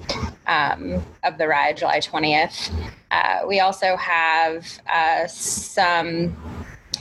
um, 0.47 1.03
of 1.25 1.39
the 1.39 1.47
ride, 1.47 1.77
July 1.77 2.01
20th. 2.01 2.73
Uh, 3.11 3.47
we 3.47 3.61
also 3.61 3.97
have 3.97 4.81
uh, 4.93 5.27
some 5.27 6.37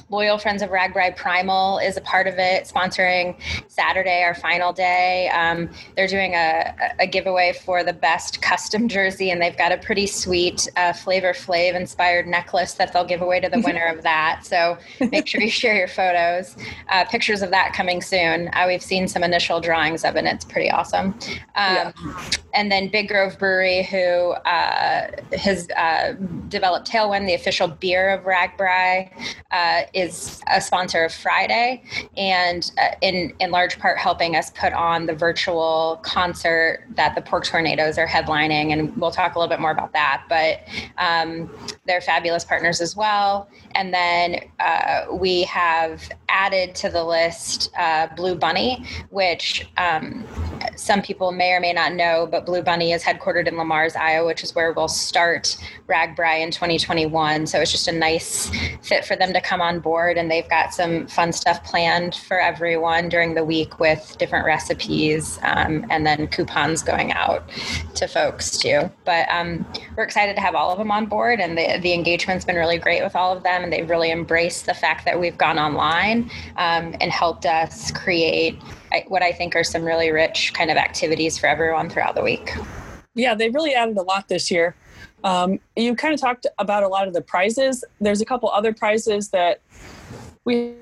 Loyal 0.10 0.38
Friends 0.38 0.62
of 0.62 0.70
RAGBRAI 0.70 1.16
Primal 1.16 1.80
is 1.80 1.98
a 1.98 2.02
part 2.02 2.28
of 2.28 2.36
it, 2.38 2.66
sponsoring 2.66 3.36
Saturday, 3.68 4.22
our 4.22 4.36
final 4.36 4.72
day. 4.72 5.30
Um, 5.30 5.70
they're 5.96 6.08
doing 6.08 6.36
a, 6.36 6.76
a, 7.00 7.08
giveaway 7.08 7.54
for 7.54 7.84
the 7.84 7.94
best 7.94 8.40
custom 8.42 8.88
jersey, 8.88 9.32
and 9.32 9.42
they've 9.42 9.58
got 9.58 9.72
a 9.72 9.78
pretty 9.78 10.06
sweet 10.06 10.68
uh, 10.78 10.94
Flavor 10.94 11.34
Flav 11.34 11.74
inspired 11.74 12.28
necklace 12.28 12.74
that 12.74 12.94
they'll 12.94 13.06
give 13.06 13.24
away 13.24 13.40
to 13.40 13.50
the 13.50 13.60
winner 13.62 13.86
of 13.88 14.04
that. 14.04 14.42
So 14.44 14.78
make 15.12 15.26
sure 15.26 15.42
you 15.42 15.50
share 15.50 15.76
your 15.76 15.88
photos. 15.88 16.56
Uh, 16.90 17.06
pictures 17.06 17.42
of 17.42 17.50
that 17.50 17.74
coming 17.74 18.02
soon. 18.02 18.50
Uh, 18.50 18.66
we've 18.68 18.84
seen 18.84 19.08
some 19.08 19.24
initial 19.24 19.60
drawings 19.60 20.06
of 20.06 20.16
it, 20.16 20.20
and 20.20 20.28
it's 20.28 20.46
pretty 20.46 20.70
awesome. 20.70 21.08
Um, 21.08 21.14
yeah. 21.56 21.92
And 22.56 22.72
then 22.72 22.88
Big 22.88 23.10
Grove 23.10 23.38
Brewery, 23.38 23.84
who 23.84 24.32
uh, 24.32 25.12
has 25.38 25.68
uh, 25.72 26.14
developed 26.48 26.90
Tailwind, 26.90 27.28
the 27.28 27.34
official 27.34 27.68
beer 27.68 28.10
of 28.10 28.24
RAGBRAI, 28.24 29.12
uh, 29.52 29.82
is 29.94 30.42
a 30.50 30.62
sponsor 30.62 31.04
of 31.04 31.14
Friday, 31.14 31.84
and 32.16 32.72
uh, 32.82 32.96
in 33.02 33.34
in 33.40 33.52
large 33.52 33.78
part 33.78 33.98
helping 33.98 34.36
us 34.36 34.52
put 34.52 34.72
on 34.74 35.06
the 35.06 35.14
virtual 35.14 36.00
concert 36.04 36.86
that 36.96 37.14
the 37.14 37.22
Pork 37.22 37.46
Tornadoes 37.46 37.98
are 37.98 38.08
headlining, 38.08 38.72
and 38.72 38.96
we'll 38.96 39.12
talk 39.12 39.36
a 39.36 39.40
little 39.40 39.50
bit 39.50 39.60
more 39.60 39.72
about 39.72 39.92
that. 39.92 40.24
But 40.30 40.62
um, 40.98 41.50
they're 41.86 42.02
fabulous 42.02 42.46
partners 42.46 42.80
as 42.80 42.96
well. 42.96 43.50
And 43.76 43.94
then 43.94 44.40
uh, 44.60 45.08
we 45.12 45.44
have 45.44 46.10
added 46.30 46.76
to 46.76 46.90
the 46.90 47.04
list 47.04 47.70
uh, 47.78 48.08
Blue 48.16 48.36
Bunny, 48.36 48.86
which 49.10 49.68
um, 49.78 50.26
some 50.76 51.02
people 51.02 51.32
may 51.32 51.52
or 51.52 51.60
may 51.60 51.74
not 51.74 51.94
know, 51.94 52.28
but 52.30 52.45
Blue 52.46 52.62
Bunny 52.62 52.92
is 52.92 53.04
headquartered 53.04 53.48
in 53.48 53.58
Le 53.58 53.66
Mars, 53.66 53.96
Iowa, 53.96 54.26
which 54.26 54.44
is 54.44 54.56
where 54.56 54.72
we'll 54.72 54.88
start 54.88 55.58
RAGBRAI 55.88 56.42
in 56.42 56.52
2021. 56.52 57.48
So 57.48 57.60
it's 57.60 57.72
just 57.72 57.88
a 57.88 57.92
nice 57.92 58.52
fit 58.82 59.06
for 59.06 59.16
them 59.16 59.34
to 59.34 59.42
come 59.42 59.62
on 59.62 59.80
board, 59.80 60.18
and 60.18 60.30
they've 60.30 60.50
got 60.50 60.74
some 60.74 61.08
fun 61.08 61.34
stuff 61.34 61.64
planned 61.64 62.16
for 62.16 62.40
everyone 62.40 63.10
during 63.10 63.34
the 63.34 63.44
week 63.44 63.80
with 63.80 64.16
different 64.18 64.46
recipes 64.46 65.40
um, 65.44 65.86
and 65.90 66.06
then 66.06 66.28
coupons 66.28 66.82
going 66.82 67.12
out 67.12 67.48
to 67.96 68.08
folks 68.08 68.58
too. 68.58 68.90
But 69.04 69.28
um, 69.30 69.66
we're 69.96 70.04
excited 70.04 70.36
to 70.36 70.42
have 70.42 70.56
all 70.56 70.72
of 70.72 70.78
them 70.78 70.92
on 70.92 71.06
board, 71.06 71.40
and 71.40 71.58
the, 71.58 71.80
the 71.82 71.94
engagement's 71.94 72.46
been 72.46 72.56
really 72.56 72.78
great 72.78 73.04
with 73.04 73.16
all 73.16 73.36
of 73.36 73.44
them, 73.44 73.64
and 73.64 73.74
they've 73.74 73.90
really 73.90 74.12
embraced 74.12 74.66
the 74.66 74.74
fact 74.74 75.06
that 75.06 75.20
we've 75.20 75.38
gone 75.38 75.58
online 75.58 76.30
um, 76.58 76.96
and 77.02 77.12
helped 77.12 77.46
us 77.46 77.92
create 77.92 78.60
what 79.08 79.22
I 79.22 79.32
think 79.32 79.56
are 79.56 79.64
some 79.64 79.84
really 79.84 80.12
rich 80.12 80.54
kind 80.54 80.72
of 80.72 80.78
activities 80.78 81.38
for 81.38 81.48
everyone 81.48 81.90
throughout 81.90 82.16
the 82.16 82.24
week. 82.24 82.54
Yeah, 83.14 83.36
they 83.36 83.50
really 83.50 83.74
added 83.74 83.98
a 83.98 84.02
lot 84.02 84.28
this 84.28 84.52
year. 84.52 84.76
Um, 85.24 85.60
you 85.76 85.96
kind 85.96 86.14
of 86.14 86.20
talked 86.20 86.46
about 86.60 86.84
a 86.84 86.88
lot 86.88 87.08
of 87.08 87.14
the 87.14 87.22
prizes. 87.22 87.84
There's 88.00 88.22
a 88.22 88.26
couple 88.26 88.50
other 88.50 88.74
prizes 88.74 89.30
that 89.30 89.62
we 90.44 90.76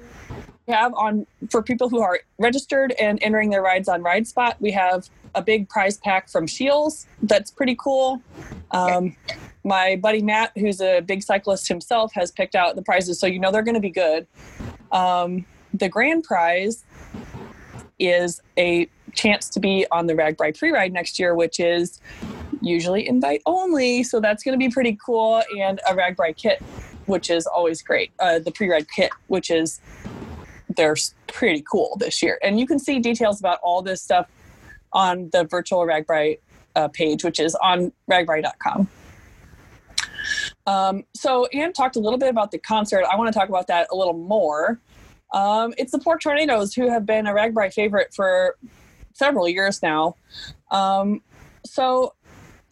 have 0.68 0.94
on 0.96 1.26
for 1.50 1.62
people 1.62 1.90
who 1.90 2.02
are 2.02 2.20
registered 2.38 2.94
and 3.00 3.20
entering 3.22 3.50
their 3.50 3.62
rides 3.62 3.88
on 3.88 4.02
Ride 4.02 4.28
Spot. 4.28 4.56
We 4.60 4.72
have 4.72 5.10
a 5.36 5.42
big 5.42 5.70
prize 5.70 5.98
pack 5.98 6.30
from 6.30 6.48
Scheels 6.48 7.08
that's 7.24 7.52
pretty 7.52 7.76
cool. 7.80 8.22
Um, 8.72 9.16
my 9.64 9.96
buddy 9.96 10.22
Matt, 10.22 10.52
who's 10.58 10.82
a 10.82 11.00
big 11.02 11.24
cyclist 11.24 11.68
himself, 11.68 12.14
has 12.14 12.32
picked 12.32 12.56
out 12.56 12.76
the 12.76 12.82
prizes, 12.82 13.20
so 13.20 13.28
you 13.28 13.40
know 13.40 13.52
they're 13.52 13.64
going 13.64 13.76
to 13.76 13.82
be 13.82 13.90
good. 13.90 14.28
Um, 14.92 15.46
the 15.74 15.90
grand 15.90 16.24
prize 16.24 16.84
is 18.08 18.42
a 18.58 18.88
chance 19.14 19.50
to 19.50 19.60
be 19.60 19.86
on 19.92 20.08
the 20.08 20.14
RAGBRAI 20.14 20.58
pre-ride 20.58 20.94
next 20.94 21.20
year, 21.20 21.36
which 21.36 21.60
is 21.60 22.00
usually 22.62 23.08
invite 23.08 23.42
only. 23.46 24.04
So 24.04 24.20
that's 24.20 24.44
going 24.44 24.58
to 24.58 24.64
be 24.64 24.72
pretty 24.72 24.98
cool. 25.04 25.42
And 25.60 25.80
a 25.88 25.94
RAGBRAI 25.94 26.36
kit, 26.36 26.62
which 27.06 27.30
is 27.30 27.46
always 27.46 27.82
great. 27.82 28.12
Uh, 28.20 28.40
the 28.40 28.52
pre-ride 28.52 28.90
kit, 28.90 29.12
which 29.28 29.52
is 29.52 29.80
they're 30.76 30.96
pretty 31.28 31.64
cool 31.70 31.98
this 32.00 32.22
year. 32.24 32.40
And 32.44 32.60
you 32.60 32.66
can 32.66 32.80
see 32.80 33.00
details 33.00 33.40
about 33.40 33.60
all 33.62 33.82
this 33.82 34.02
stuff 34.02 34.28
on 34.92 35.30
the 35.32 35.44
virtual 35.44 35.80
RAGBRAI 35.80 36.40
uh, 36.76 36.88
page, 36.88 37.24
which 37.24 37.40
is 37.40 37.56
on 37.56 37.92
ragbrai.com. 38.10 38.88
Um, 40.66 41.04
so 41.14 41.46
Anne 41.48 41.74
talked 41.74 41.96
a 41.96 42.00
little 42.00 42.18
bit 42.18 42.30
about 42.30 42.52
the 42.52 42.58
concert. 42.58 43.04
I 43.12 43.18
want 43.18 43.32
to 43.32 43.38
talk 43.38 43.50
about 43.50 43.68
that 43.68 43.88
a 43.92 43.96
little 43.96 44.14
more. 44.14 44.80
Um, 45.34 45.74
it's 45.78 45.92
the 45.92 46.00
Pork 46.00 46.22
Tornadoes, 46.22 46.74
who 46.74 46.90
have 46.90 47.06
been 47.06 47.28
a 47.28 47.34
RAGBRAI 47.34 47.74
favorite 47.74 48.14
for 48.14 48.56
several 49.14 49.50
years 49.50 49.82
now. 49.82 50.16
Um, 50.72 51.22
so 51.66 52.14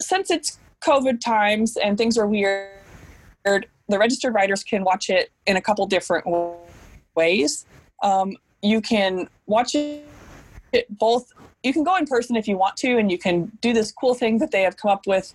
since 0.00 0.30
it's 0.30 0.58
COVID 0.80 1.20
times 1.20 1.76
and 1.76 1.98
things 1.98 2.16
are 2.16 2.26
weird, 2.26 2.70
the 3.44 3.98
registered 3.98 4.34
riders 4.34 4.62
can 4.62 4.84
watch 4.84 5.10
it 5.10 5.30
in 5.46 5.56
a 5.56 5.60
couple 5.60 5.86
different 5.86 6.24
ways. 7.14 7.66
Um, 8.02 8.36
you 8.62 8.80
can 8.80 9.28
watch 9.46 9.74
it 9.74 10.06
both. 10.88 11.32
You 11.62 11.72
can 11.72 11.84
go 11.84 11.96
in 11.96 12.06
person 12.06 12.36
if 12.36 12.46
you 12.48 12.56
want 12.56 12.76
to, 12.78 12.96
and 12.96 13.10
you 13.10 13.18
can 13.18 13.52
do 13.60 13.72
this 13.72 13.92
cool 13.92 14.14
thing 14.14 14.38
that 14.38 14.50
they 14.50 14.62
have 14.62 14.76
come 14.76 14.90
up 14.90 15.06
with 15.06 15.34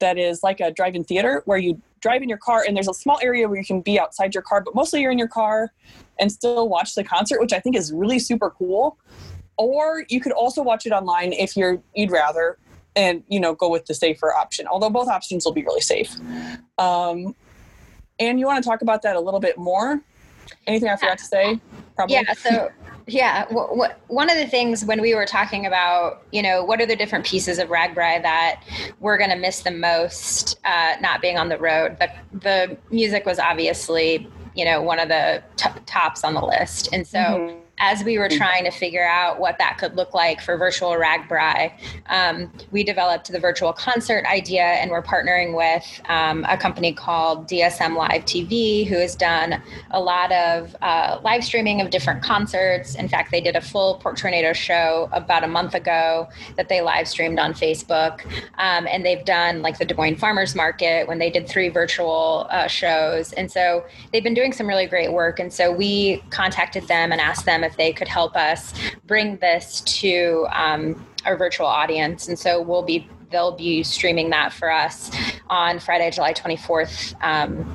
that 0.00 0.18
is 0.18 0.42
like 0.42 0.60
a 0.60 0.70
drive-in 0.70 1.04
theater 1.04 1.42
where 1.44 1.58
you 1.58 1.80
drive 2.02 2.22
in 2.22 2.28
your 2.28 2.38
car 2.38 2.64
and 2.66 2.76
there's 2.76 2.88
a 2.88 2.94
small 2.94 3.18
area 3.22 3.48
where 3.48 3.56
you 3.56 3.64
can 3.64 3.80
be 3.80 3.98
outside 3.98 4.34
your 4.34 4.42
car, 4.42 4.60
but 4.60 4.74
mostly 4.74 5.00
you're 5.00 5.12
in 5.12 5.18
your 5.18 5.28
car 5.28 5.72
and 6.18 6.30
still 6.30 6.68
watch 6.68 6.94
the 6.94 7.04
concert, 7.04 7.40
which 7.40 7.52
I 7.52 7.60
think 7.60 7.76
is 7.76 7.92
really 7.92 8.18
super 8.18 8.50
cool. 8.50 8.98
Or 9.56 10.04
you 10.08 10.20
could 10.20 10.32
also 10.32 10.62
watch 10.62 10.84
it 10.86 10.92
online 10.92 11.32
if 11.32 11.56
you're 11.56 11.80
you'd 11.94 12.10
rather 12.10 12.58
and 12.94 13.22
you 13.28 13.40
know 13.40 13.54
go 13.54 13.70
with 13.70 13.86
the 13.86 13.94
safer 13.94 14.34
option 14.34 14.66
although 14.66 14.90
both 14.90 15.08
options 15.08 15.44
will 15.44 15.52
be 15.52 15.62
really 15.62 15.80
safe. 15.80 16.16
Um, 16.78 17.34
and 18.18 18.38
you 18.38 18.46
want 18.46 18.62
to 18.62 18.68
talk 18.68 18.82
about 18.82 19.02
that 19.02 19.16
a 19.16 19.20
little 19.20 19.40
bit 19.40 19.56
more? 19.56 20.00
Anything 20.66 20.88
i 20.88 20.96
forgot 20.96 21.18
to 21.18 21.24
say? 21.24 21.60
Probably. 21.94 22.16
Yeah 22.16 22.32
so 22.34 22.70
yeah 23.06 23.44
w- 23.46 23.68
w- 23.68 23.92
one 24.08 24.30
of 24.30 24.36
the 24.36 24.46
things 24.46 24.84
when 24.84 25.00
we 25.00 25.14
were 25.14 25.26
talking 25.26 25.66
about 25.66 26.22
you 26.30 26.42
know 26.42 26.64
what 26.64 26.80
are 26.80 26.86
the 26.86 26.96
different 26.96 27.24
pieces 27.24 27.58
of 27.58 27.68
ragbrai 27.68 28.22
that 28.22 28.62
we're 29.00 29.18
going 29.18 29.30
to 29.30 29.36
miss 29.36 29.60
the 29.60 29.70
most 29.70 30.58
uh, 30.64 30.94
not 31.00 31.20
being 31.20 31.38
on 31.38 31.48
the 31.48 31.58
road 31.58 31.96
the, 31.98 32.10
the 32.40 32.76
music 32.90 33.26
was 33.26 33.38
obviously 33.38 34.28
you 34.54 34.64
know 34.64 34.82
one 34.82 34.98
of 34.98 35.08
the 35.08 35.42
t- 35.56 35.68
tops 35.86 36.24
on 36.24 36.34
the 36.34 36.44
list. 36.44 36.88
And 36.92 37.06
so 37.06 37.18
mm-hmm 37.18 37.61
as 37.82 38.04
we 38.04 38.16
were 38.16 38.28
trying 38.28 38.62
to 38.62 38.70
figure 38.70 39.04
out 39.04 39.40
what 39.40 39.58
that 39.58 39.76
could 39.76 39.96
look 39.96 40.14
like 40.14 40.40
for 40.40 40.56
virtual 40.56 40.90
RAGBRAI, 40.90 41.72
um, 42.06 42.50
we 42.70 42.84
developed 42.84 43.30
the 43.32 43.40
virtual 43.40 43.72
concert 43.72 44.24
idea, 44.26 44.62
and 44.62 44.88
we're 44.92 45.02
partnering 45.02 45.56
with 45.56 46.00
um, 46.08 46.46
a 46.48 46.56
company 46.56 46.92
called 46.92 47.48
DSM 47.48 47.96
Live 47.96 48.24
TV, 48.24 48.86
who 48.86 48.94
has 48.94 49.16
done 49.16 49.60
a 49.90 50.00
lot 50.00 50.30
of 50.30 50.76
uh, 50.80 51.18
live 51.24 51.42
streaming 51.42 51.80
of 51.80 51.90
different 51.90 52.22
concerts. 52.22 52.94
In 52.94 53.08
fact, 53.08 53.32
they 53.32 53.40
did 53.40 53.56
a 53.56 53.60
full 53.60 53.96
Pork 53.96 54.16
Tornado 54.16 54.52
show 54.52 55.08
about 55.10 55.42
a 55.42 55.48
month 55.48 55.74
ago 55.74 56.28
that 56.56 56.68
they 56.68 56.82
live 56.82 57.08
streamed 57.08 57.40
on 57.40 57.52
Facebook, 57.52 58.24
um, 58.58 58.86
and 58.86 59.04
they've 59.04 59.24
done 59.24 59.60
like 59.60 59.78
the 59.78 59.84
Des 59.84 59.94
Moines 59.94 60.18
Farmers 60.18 60.54
Market 60.54 61.08
when 61.08 61.18
they 61.18 61.30
did 61.30 61.48
three 61.48 61.68
virtual 61.68 62.46
uh, 62.50 62.68
shows, 62.68 63.32
and 63.32 63.50
so 63.50 63.84
they've 64.12 64.22
been 64.22 64.34
doing 64.34 64.52
some 64.52 64.68
really 64.68 64.86
great 64.86 65.12
work. 65.12 65.40
And 65.40 65.52
so 65.52 65.72
we 65.72 66.22
contacted 66.30 66.86
them 66.86 67.10
and 67.10 67.20
asked 67.20 67.44
them 67.44 67.64
if 67.64 67.71
they 67.76 67.92
could 67.92 68.08
help 68.08 68.36
us 68.36 68.74
bring 69.06 69.36
this 69.38 69.80
to 69.82 70.46
um, 70.52 71.06
our 71.24 71.36
virtual 71.36 71.66
audience. 71.66 72.28
And 72.28 72.38
so 72.38 72.60
we'll 72.60 72.82
be 72.82 73.08
they'll 73.30 73.56
be 73.56 73.82
streaming 73.82 74.28
that 74.30 74.52
for 74.52 74.70
us 74.70 75.10
on 75.48 75.78
Friday, 75.78 76.10
July 76.10 76.34
24th. 76.34 77.14
Um, 77.22 77.72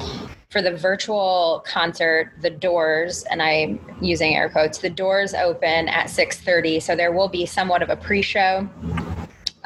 for 0.50 0.62
the 0.62 0.78
virtual 0.78 1.64
concert, 1.68 2.32
the 2.42 2.50
doors, 2.50 3.24
and 3.24 3.42
I'm 3.42 3.80
using 4.00 4.36
air 4.36 4.50
quotes, 4.50 4.78
the 4.78 4.90
doors 4.90 5.34
open 5.34 5.90
at 5.90 6.08
6:30, 6.08 6.82
so 6.82 6.96
there 6.96 7.12
will 7.12 7.28
be 7.28 7.46
somewhat 7.46 7.82
of 7.82 7.90
a 7.90 7.98
pre-show 7.98 8.70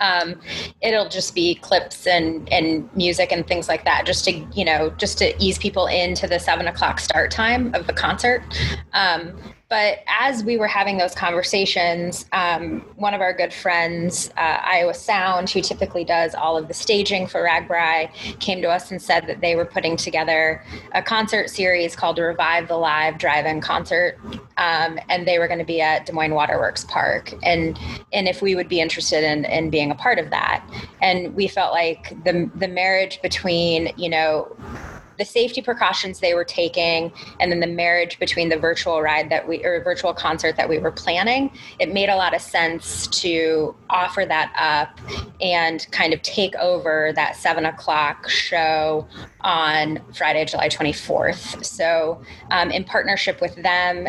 um, 0.01 0.35
it'll 0.81 1.07
just 1.07 1.33
be 1.33 1.55
clips 1.55 2.05
and 2.07 2.51
and 2.51 2.93
music 2.95 3.31
and 3.31 3.47
things 3.47 3.69
like 3.69 3.85
that, 3.85 4.05
just 4.05 4.25
to 4.25 4.31
you 4.53 4.65
know, 4.65 4.89
just 4.97 5.17
to 5.19 5.33
ease 5.41 5.57
people 5.57 5.88
into 5.88 6.27
the 6.27 6.39
seven 6.39 6.67
o'clock 6.67 7.00
start 7.00 7.31
time 7.31 7.73
of 7.73 7.88
the 7.88 7.93
concert. 7.93 8.43
Um, 8.93 9.38
but 9.71 9.99
as 10.05 10.43
we 10.43 10.57
were 10.57 10.67
having 10.67 10.97
those 10.97 11.15
conversations, 11.15 12.25
um, 12.33 12.81
one 12.97 13.13
of 13.13 13.21
our 13.21 13.31
good 13.31 13.53
friends, 13.53 14.29
uh, 14.35 14.57
Iowa 14.61 14.93
Sound, 14.93 15.49
who 15.49 15.61
typically 15.61 16.03
does 16.03 16.35
all 16.35 16.57
of 16.57 16.67
the 16.67 16.73
staging 16.73 17.25
for 17.25 17.41
RAGBRAI, 17.41 18.37
came 18.41 18.61
to 18.63 18.69
us 18.69 18.91
and 18.91 19.01
said 19.01 19.27
that 19.27 19.39
they 19.39 19.55
were 19.55 19.63
putting 19.63 19.95
together 19.95 20.61
a 20.91 21.01
concert 21.01 21.49
series 21.49 21.95
called 21.95 22.19
Revive 22.19 22.67
the 22.67 22.75
Live 22.75 23.17
Drive-In 23.17 23.61
Concert, 23.61 24.19
um, 24.57 24.99
and 25.07 25.25
they 25.25 25.39
were 25.39 25.47
going 25.47 25.59
to 25.59 25.65
be 25.65 25.79
at 25.79 26.05
Des 26.05 26.11
Moines 26.11 26.33
Waterworks 26.33 26.83
Park, 26.83 27.33
and 27.41 27.79
and 28.11 28.27
if 28.27 28.41
we 28.41 28.55
would 28.55 28.67
be 28.67 28.81
interested 28.81 29.23
in 29.23 29.45
in 29.45 29.69
being 29.69 29.89
a 29.89 29.95
part 29.95 30.19
of 30.19 30.31
that, 30.31 30.69
and 31.01 31.33
we 31.33 31.47
felt 31.47 31.71
like 31.71 32.09
the 32.25 32.51
the 32.55 32.67
marriage 32.67 33.21
between 33.21 33.93
you 33.95 34.09
know 34.09 34.53
the 35.21 35.25
safety 35.25 35.61
precautions 35.61 36.19
they 36.19 36.33
were 36.33 36.43
taking 36.43 37.13
and 37.39 37.51
then 37.51 37.59
the 37.59 37.67
marriage 37.67 38.17
between 38.17 38.49
the 38.49 38.57
virtual 38.57 39.03
ride 39.03 39.29
that 39.29 39.47
we 39.47 39.63
or 39.63 39.83
virtual 39.83 40.15
concert 40.15 40.57
that 40.57 40.67
we 40.67 40.79
were 40.79 40.89
planning 40.89 41.51
it 41.77 41.93
made 41.93 42.09
a 42.09 42.15
lot 42.15 42.33
of 42.33 42.41
sense 42.41 43.05
to 43.05 43.75
offer 43.91 44.25
that 44.25 44.51
up 44.57 44.99
and 45.39 45.85
kind 45.91 46.11
of 46.11 46.19
take 46.23 46.55
over 46.55 47.13
that 47.13 47.35
seven 47.35 47.67
o'clock 47.67 48.27
show 48.27 49.07
on 49.41 50.01
friday 50.11 50.43
july 50.43 50.67
24th 50.67 51.63
so 51.63 52.19
um, 52.49 52.71
in 52.71 52.83
partnership 52.83 53.39
with 53.41 53.55
them 53.61 54.07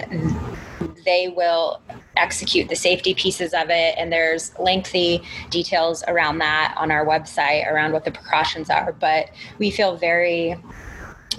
they 1.04 1.28
will 1.28 1.82
execute 2.16 2.70
the 2.70 2.76
safety 2.76 3.12
pieces 3.12 3.52
of 3.52 3.68
it 3.68 3.94
and 3.98 4.10
there's 4.10 4.58
lengthy 4.58 5.22
details 5.50 6.02
around 6.08 6.38
that 6.38 6.74
on 6.78 6.90
our 6.90 7.04
website 7.04 7.70
around 7.70 7.92
what 7.92 8.06
the 8.06 8.10
precautions 8.10 8.70
are 8.70 8.92
but 8.98 9.28
we 9.58 9.70
feel 9.70 9.94
very 9.94 10.56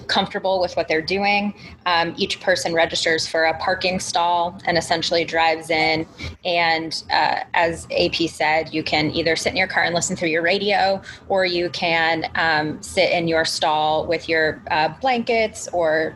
comfortable 0.08 0.60
with 0.62 0.76
what 0.76 0.88
they're 0.88 1.02
doing. 1.02 1.54
Um, 1.86 2.14
each 2.18 2.40
person 2.40 2.74
registers 2.74 3.28
for 3.28 3.46
a 3.46 3.58
parking 3.58 4.00
stall 4.00 4.60
and 4.66 4.78
essentially 4.78 5.26
drives 5.26 5.70
in. 5.70 6.06
And 6.46 7.04
uh, 7.12 7.42
as 7.54 7.88
AP 7.98 8.30
said, 8.30 8.74
you 8.74 8.84
can 8.84 9.12
either 9.12 9.36
sit 9.36 9.52
in 9.52 9.58
your 9.58 9.68
car 9.68 9.84
and 9.84 9.94
listen 9.94 10.16
through 10.16 10.30
your 10.30 10.44
radio, 10.44 11.02
or 11.28 11.46
you 11.46 11.70
can 11.70 12.26
um, 12.36 12.82
sit 12.82 13.12
in 13.12 13.28
your 13.28 13.46
stall 13.46 14.06
with 14.06 14.30
your 14.30 14.62
uh, 14.72 14.90
blankets 15.02 15.68
or 15.74 16.16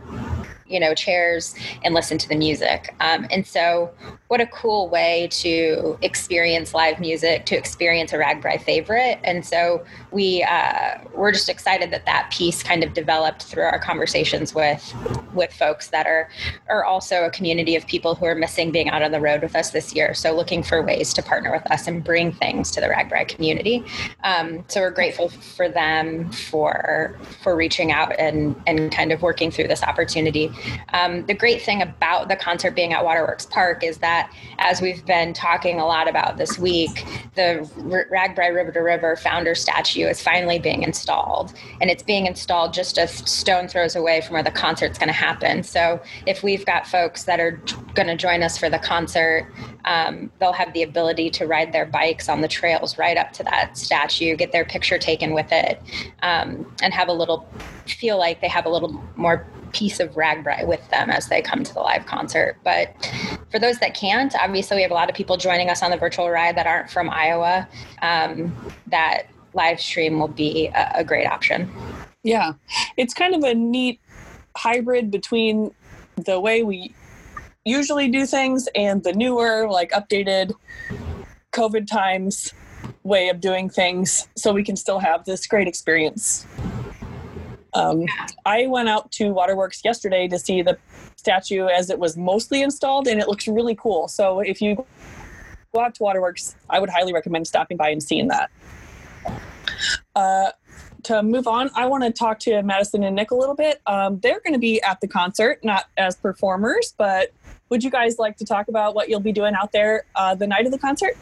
you 0.68 0.80
know 0.80 0.94
chairs 0.94 1.56
and 1.84 1.94
listen 1.94 2.18
to 2.18 2.28
the 2.28 2.36
music 2.36 2.94
um, 3.00 3.26
and 3.32 3.48
so 3.48 3.90
what 4.28 4.42
a 4.42 4.46
cool 4.48 4.90
way 4.90 5.28
to 5.32 5.98
experience 6.02 6.74
live 6.74 7.00
music 7.00 7.46
to 7.46 7.56
experience 7.56 8.12
a 8.12 8.18
RAGBRAI 8.18 8.62
favorite. 8.62 9.20
And 9.24 9.46
so 9.46 9.86
we 10.12 10.44
uh, 10.44 10.98
we're 11.16 11.32
just 11.32 11.50
excited 11.50 11.92
that 11.92 12.06
that 12.06 12.30
piece 12.32 12.62
kind 12.62 12.84
of 12.84 12.94
developed 12.94 13.44
through 13.44 13.64
our 13.64 13.80
conversations 13.80 14.54
with 14.54 14.94
with 15.34 15.54
folks 15.54 15.90
that 15.90 16.08
are 16.08 16.30
are 16.68 16.84
also 16.84 17.24
a 17.24 17.32
community 17.32 17.76
of 17.76 17.88
people 17.88 18.16
who 18.16 18.26
are 18.26 18.36
missing 18.36 18.72
being 18.72 18.90
out 18.90 19.02
on 19.02 19.12
the 19.12 19.22
road 19.22 19.42
with 19.42 19.56
us 19.56 19.72
this 19.72 19.94
year. 19.96 20.14
So 20.14 20.36
looking 20.36 20.62
for 20.62 20.82
ways 20.82 21.14
to 21.14 21.24
partner 21.24 21.52
with 21.52 21.70
us 21.72 21.88
and 21.88 22.04
bring 22.04 22.32
things 22.32 22.70
to 22.72 22.82
the 22.82 22.88
RAGBRAI 22.88 23.28
community. 23.30 23.86
Um, 24.24 24.66
so 24.68 24.82
we're 24.82 24.92
grateful 24.92 25.30
for 25.30 25.70
them 25.70 26.30
for 26.32 27.18
for 27.42 27.56
reaching 27.56 27.92
out 27.92 28.14
and 28.20 28.62
and 28.68 28.92
kind 28.92 29.12
of 29.12 29.22
working 29.22 29.52
through 29.52 29.68
this 29.68 29.84
opportunity. 29.84 30.52
Um, 30.94 31.26
the 31.26 31.34
great 31.34 31.62
thing 31.62 31.82
about 31.82 32.28
the 32.28 32.36
concert 32.36 32.72
being 32.72 32.94
at 32.94 33.04
Waterworks 33.04 33.46
Park 33.46 33.84
is 33.84 34.00
that, 34.00 34.17
as 34.60 34.82
we've 34.82 35.06
been 35.06 35.34
talking 35.34 35.80
a 35.80 35.86
lot 35.86 36.08
about 36.08 36.38
this 36.38 36.58
week, 36.58 37.06
the 37.36 37.70
RAGBRAI 37.78 38.54
River 38.54 38.72
to 38.72 38.80
River 38.80 39.16
founder 39.16 39.56
statue 39.56 40.08
is 40.08 40.22
finally 40.22 40.60
being 40.60 40.84
installed. 40.84 41.54
And 41.82 41.90
it's 41.90 42.04
being 42.04 42.26
installed 42.26 42.74
just 42.74 42.98
a 42.98 43.08
stone 43.08 43.68
throws 43.68 43.96
away 43.96 44.22
from 44.22 44.34
where 44.34 44.44
the 44.44 44.52
concert's 44.52 44.98
going 44.98 45.08
to 45.08 45.14
happen. 45.14 45.64
So 45.64 46.02
if 46.26 46.44
we've 46.44 46.66
got 46.66 46.88
folks 46.88 47.24
that 47.24 47.40
are 47.40 47.62
going 47.94 48.08
to 48.08 48.16
join 48.16 48.44
us 48.44 48.58
for 48.58 48.70
the 48.70 48.80
concert, 48.80 49.52
um, 49.86 50.32
they'll 50.40 50.54
have 50.54 50.74
the 50.74 50.84
ability 50.84 51.30
to 51.32 51.48
ride 51.48 51.72
their 51.72 51.86
bikes 51.86 52.30
on 52.30 52.42
the 52.42 52.48
trails 52.48 52.98
right 52.98 53.18
up 53.18 53.32
to 53.34 53.44
that 53.44 53.78
statue, 53.78 54.36
get 54.36 54.52
their 54.52 54.66
picture 54.66 54.98
taken 54.98 55.34
with 55.34 55.52
it, 55.52 55.82
um, 56.24 56.76
and 56.82 56.94
have 56.94 57.08
a 57.08 57.14
little 57.14 57.48
feel 57.86 58.18
like 58.18 58.42
they 58.42 58.48
have 58.48 58.66
a 58.66 58.70
little 58.70 59.02
more 59.16 59.46
piece 59.72 60.00
of 60.00 60.12
RAGBRAI 60.12 60.68
with 60.68 60.88
them 60.90 61.10
as 61.10 61.28
they 61.28 61.42
come 61.42 61.64
to 61.64 61.74
the 61.74 61.80
live 61.80 62.06
concert. 62.06 62.58
But 62.64 62.94
for 63.52 63.60
those 63.60 63.80
that 63.80 63.94
can't, 63.94 64.34
obviously 64.40 64.78
we 64.78 64.82
have 64.82 64.92
a 64.92 64.96
lot 64.96 65.10
of 65.10 65.16
people 65.16 65.38
joining 65.38 65.70
us 65.70 65.84
on 65.84 65.92
the 65.92 65.98
virtual 65.98 66.30
ride 66.30 66.58
that 66.58 66.68
aren't 66.68 66.90
from 66.90 67.10
Iowa. 67.10 67.68
Um, 68.02 68.56
that 68.88 69.28
live 69.54 69.80
stream 69.80 70.20
will 70.20 70.28
be 70.28 70.68
a, 70.68 70.92
a 70.96 71.04
great 71.04 71.28
option. 71.28 71.72
Yeah, 72.24 72.54
it's 72.98 73.14
kind 73.14 73.36
of 73.36 73.44
a 73.44 73.54
neat 73.54 74.00
hybrid 74.56 75.12
between 75.12 75.72
the 76.26 76.40
way 76.40 76.64
we 76.64 76.94
usually 77.64 78.10
do 78.10 78.26
things 78.26 78.68
and 78.76 79.04
the 79.04 79.14
newer, 79.14 79.68
like 79.70 79.92
updated 79.92 80.54
COVID 81.54 81.88
times 81.88 82.54
way 83.04 83.30
of 83.30 83.40
doing 83.40 83.70
things 83.70 84.28
so 84.36 84.52
we 84.52 84.64
can 84.64 84.76
still 84.76 85.00
have 85.00 85.26
this 85.26 85.48
great 85.48 85.68
experience. 85.68 86.46
Um, 87.78 88.06
I 88.46 88.66
went 88.68 88.90
out 88.90 89.12
to 89.14 89.32
Waterworks 89.32 89.84
yesterday 89.86 90.28
to 90.28 90.40
see 90.40 90.62
the 90.62 90.78
statue 91.16 91.68
as 91.68 91.90
it 91.90 92.00
was 92.00 92.18
mostly 92.18 92.64
installed, 92.64 93.08
and 93.08 93.22
it 93.22 93.28
looks 93.28 93.48
really 93.48 93.76
cool. 93.76 94.08
So 94.08 94.40
if 94.40 94.62
you 94.62 94.86
go 95.74 95.82
out 95.82 95.94
to 95.96 96.04
Waterworks, 96.04 96.56
I 96.70 96.80
would 96.80 96.90
highly 96.90 97.14
recommend 97.14 97.48
stopping 97.48 97.78
by 97.78 97.90
and 97.90 98.02
seeing 98.02 98.30
that. 98.30 98.50
Uh, 100.16 100.52
to 101.04 101.22
move 101.22 101.48
on, 101.48 101.70
I 101.76 101.86
want 101.86 102.04
to 102.04 102.12
talk 102.12 102.40
to 102.40 102.64
Madison 102.64 103.04
and 103.04 103.16
Nick 103.16 103.32
a 103.32 103.36
little 103.36 103.56
bit. 103.56 103.82
Um, 103.86 104.20
they're 104.20 104.40
going 104.40 104.54
to 104.54 104.60
be 104.60 104.82
at 104.82 105.00
the 105.00 105.08
concert, 105.08 105.64
not 105.64 105.86
as 105.98 106.16
performers, 106.16 106.96
but 106.98 107.32
would 107.70 107.84
you 107.84 107.92
guys 107.92 108.18
like 108.18 108.38
to 108.38 108.46
talk 108.46 108.68
about 108.68 108.96
what 108.96 109.08
you'll 109.08 109.20
be 109.20 109.32
doing 109.32 109.54
out 109.54 109.72
there 109.72 110.06
uh, 110.16 110.34
the 110.34 110.48
night 110.48 110.66
of 110.66 110.72
the 110.72 110.80
concert? 110.80 111.16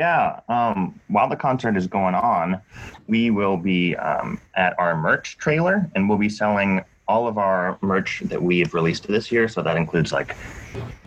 Yeah, 0.00 0.40
um, 0.48 0.98
while 1.08 1.28
the 1.28 1.36
concert 1.36 1.76
is 1.76 1.86
going 1.86 2.14
on, 2.14 2.58
we 3.06 3.30
will 3.30 3.58
be 3.58 3.94
um, 3.96 4.40
at 4.54 4.74
our 4.78 4.96
merch 4.96 5.36
trailer 5.36 5.90
and 5.94 6.08
we'll 6.08 6.16
be 6.16 6.30
selling 6.30 6.82
all 7.06 7.28
of 7.28 7.36
our 7.36 7.76
merch 7.82 8.22
that 8.24 8.42
we 8.42 8.60
have 8.60 8.72
released 8.72 9.06
this 9.08 9.30
year. 9.30 9.46
So 9.46 9.60
that 9.60 9.76
includes 9.76 10.10
like 10.10 10.34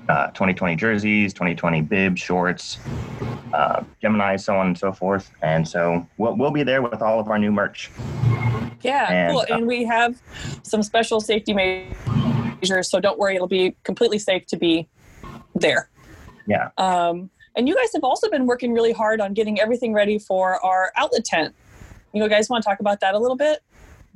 uh, 0.09 0.27
2020 0.27 0.75
jerseys, 0.75 1.33
2020 1.33 1.81
bibs, 1.81 2.21
shorts, 2.21 2.77
uh, 3.51 3.83
Gemini, 3.99 4.35
so 4.35 4.57
on 4.57 4.67
and 4.67 4.77
so 4.77 4.91
forth. 4.91 5.31
And 5.41 5.67
so 5.67 6.07
we'll, 6.19 6.37
we'll 6.37 6.51
be 6.51 6.61
there 6.61 6.83
with 6.83 7.01
all 7.01 7.19
of 7.19 7.29
our 7.29 7.39
new 7.39 7.51
merch. 7.51 7.89
Yeah, 8.83 9.11
and, 9.11 9.31
cool. 9.31 9.41
Uh, 9.49 9.55
and 9.55 9.65
we 9.65 9.85
have 9.85 10.21
some 10.61 10.83
special 10.83 11.19
safety 11.19 11.55
measures, 11.55 12.91
so 12.91 12.99
don't 12.99 13.17
worry, 13.17 13.33
it'll 13.33 13.47
be 13.47 13.75
completely 13.85 14.19
safe 14.19 14.45
to 14.45 14.55
be 14.55 14.87
there. 15.55 15.89
Yeah. 16.45 16.69
Um, 16.77 17.31
and 17.55 17.67
you 17.67 17.75
guys 17.75 17.91
have 17.93 18.03
also 18.03 18.29
been 18.29 18.45
working 18.45 18.73
really 18.73 18.91
hard 18.91 19.21
on 19.21 19.33
getting 19.33 19.59
everything 19.59 19.93
ready 19.93 20.17
for 20.17 20.63
our 20.65 20.91
outlet 20.95 21.25
tent. 21.25 21.55
You 22.13 22.27
guys 22.29 22.49
want 22.49 22.63
to 22.63 22.69
talk 22.69 22.79
about 22.79 22.99
that 23.01 23.15
a 23.15 23.19
little 23.19 23.37
bit? 23.37 23.61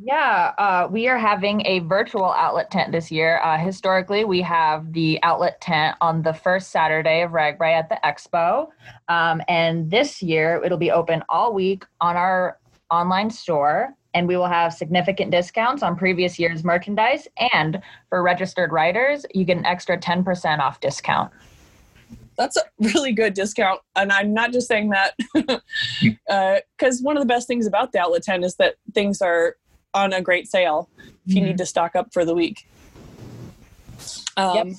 Yeah, 0.04 0.54
uh, 0.60 0.88
we 0.91 1.08
are 1.08 1.17
having 1.17 1.65
a 1.65 1.80
virtual 1.80 2.32
outlet 2.32 2.69
tent 2.69 2.91
this 2.91 3.12
year. 3.12 3.39
Uh, 3.43 3.58
historically, 3.58 4.26
we 4.26 4.41
have 4.41 4.93
the 4.93 5.19
outlet 5.23 5.60
tent 5.60 5.97
on 6.02 6.21
the 6.21 6.34
first 6.34 6.69
Saturday 6.69 7.21
of 7.21 7.32
RAGBRAI 7.32 7.73
at 7.73 7.89
the 7.89 8.00
Expo. 8.04 8.67
Um, 9.08 9.41
and 9.47 9.89
this 9.89 10.21
year, 10.21 10.62
it'll 10.63 10.78
be 10.78 10.91
open 10.91 11.23
all 11.30 11.52
week 11.52 11.84
on 12.00 12.15
our 12.15 12.60
online 12.91 13.32
store. 13.32 13.95
And 14.13 14.28
we 14.28 14.38
will 14.38 14.47
have 14.47 14.73
significant 14.73 15.32
discounts 15.32 15.82
on 15.82 15.95
previous 15.95 16.38
year's 16.38 16.63
merchandise. 16.63 17.28
And 17.54 17.82
for 18.10 18.21
registered 18.21 18.71
writers, 18.71 19.26
you 19.34 19.45
get 19.45 19.58
an 19.58 19.65
extra 19.65 19.97
10% 19.97 20.60
off 20.60 20.80
discount. 20.80 21.32
That's 22.38 22.58
a 22.58 22.62
really 22.80 23.12
good 23.12 23.34
discount. 23.34 23.82
And 23.95 24.12
I'm 24.12 24.34
not 24.34 24.54
just 24.54 24.67
saying 24.67 24.89
that 24.89 25.15
because 25.34 25.62
uh, 26.30 26.60
one 27.02 27.17
of 27.17 27.21
the 27.21 27.28
best 27.28 27.47
things 27.47 27.65
about 27.65 27.91
the 27.91 28.00
outlet 28.00 28.21
tent 28.23 28.45
is 28.45 28.56
that 28.56 28.76
things 28.93 29.21
are 29.21 29.58
on 29.93 30.13
a 30.13 30.21
great 30.21 30.47
sale 30.47 30.89
if 30.97 31.12
you 31.26 31.38
mm-hmm. 31.38 31.47
need 31.47 31.58
to 31.58 31.65
stock 31.65 31.95
up 31.95 32.13
for 32.13 32.23
the 32.23 32.36
week. 32.36 32.67
Um, 34.38 34.69
yep. 34.69 34.78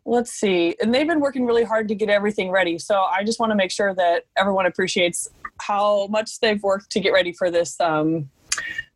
let's 0.05 0.31
see. 0.31 0.75
And 0.81 0.93
they've 0.93 1.07
been 1.07 1.19
working 1.19 1.45
really 1.45 1.63
hard 1.63 1.87
to 1.89 1.95
get 1.95 2.09
everything 2.09 2.49
ready. 2.49 2.77
So 2.79 3.01
I 3.01 3.23
just 3.23 3.39
want 3.39 3.51
to 3.51 3.55
make 3.55 3.71
sure 3.71 3.93
that 3.93 4.25
everyone 4.35 4.65
appreciates 4.65 5.29
how 5.59 6.07
much 6.07 6.39
they've 6.39 6.61
worked 6.61 6.91
to 6.91 6.99
get 6.99 7.11
ready 7.11 7.31
for 7.31 7.51
this 7.51 7.79
um, 7.79 8.29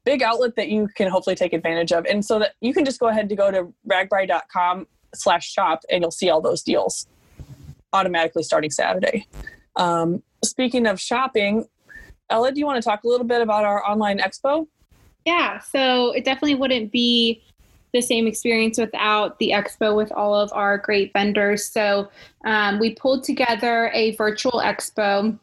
big 0.05 0.21
outlet 0.21 0.55
that 0.55 0.69
you 0.69 0.87
can 0.95 1.09
hopefully 1.09 1.35
take 1.35 1.53
advantage 1.53 1.91
of. 1.91 2.05
And 2.05 2.23
so 2.23 2.39
that 2.39 2.53
you 2.61 2.73
can 2.73 2.85
just 2.85 2.99
go 2.99 3.07
ahead 3.07 3.29
to 3.29 3.35
go 3.35 3.51
to 3.51 3.73
ragbrai.com 3.89 4.87
slash 5.13 5.51
shop 5.51 5.81
and 5.89 6.01
you'll 6.01 6.11
see 6.11 6.29
all 6.29 6.41
those 6.41 6.63
deals 6.63 7.07
automatically 7.93 8.43
starting 8.43 8.71
Saturday. 8.71 9.27
Um, 9.75 10.23
speaking 10.43 10.87
of 10.87 10.99
shopping, 10.99 11.65
Ella, 12.29 12.51
do 12.51 12.59
you 12.59 12.65
want 12.65 12.81
to 12.81 12.87
talk 12.87 13.03
a 13.03 13.07
little 13.07 13.25
bit 13.25 13.41
about 13.41 13.65
our 13.65 13.85
online 13.85 14.19
expo? 14.19 14.67
Yeah, 15.25 15.59
so 15.59 16.11
it 16.11 16.25
definitely 16.25 16.55
wouldn't 16.55 16.91
be 16.91 17.41
the 17.93 18.01
same 18.01 18.27
experience 18.27 18.77
without 18.77 19.37
the 19.39 19.51
expo 19.51 19.95
with 19.95 20.11
all 20.11 20.33
of 20.33 20.51
our 20.53 20.77
great 20.77 21.11
vendors. 21.13 21.65
So 21.65 22.09
um, 22.45 22.79
we 22.79 22.95
pulled 22.95 23.23
together 23.23 23.91
a 23.93 24.15
virtual 24.15 24.61
expo. 24.63 25.37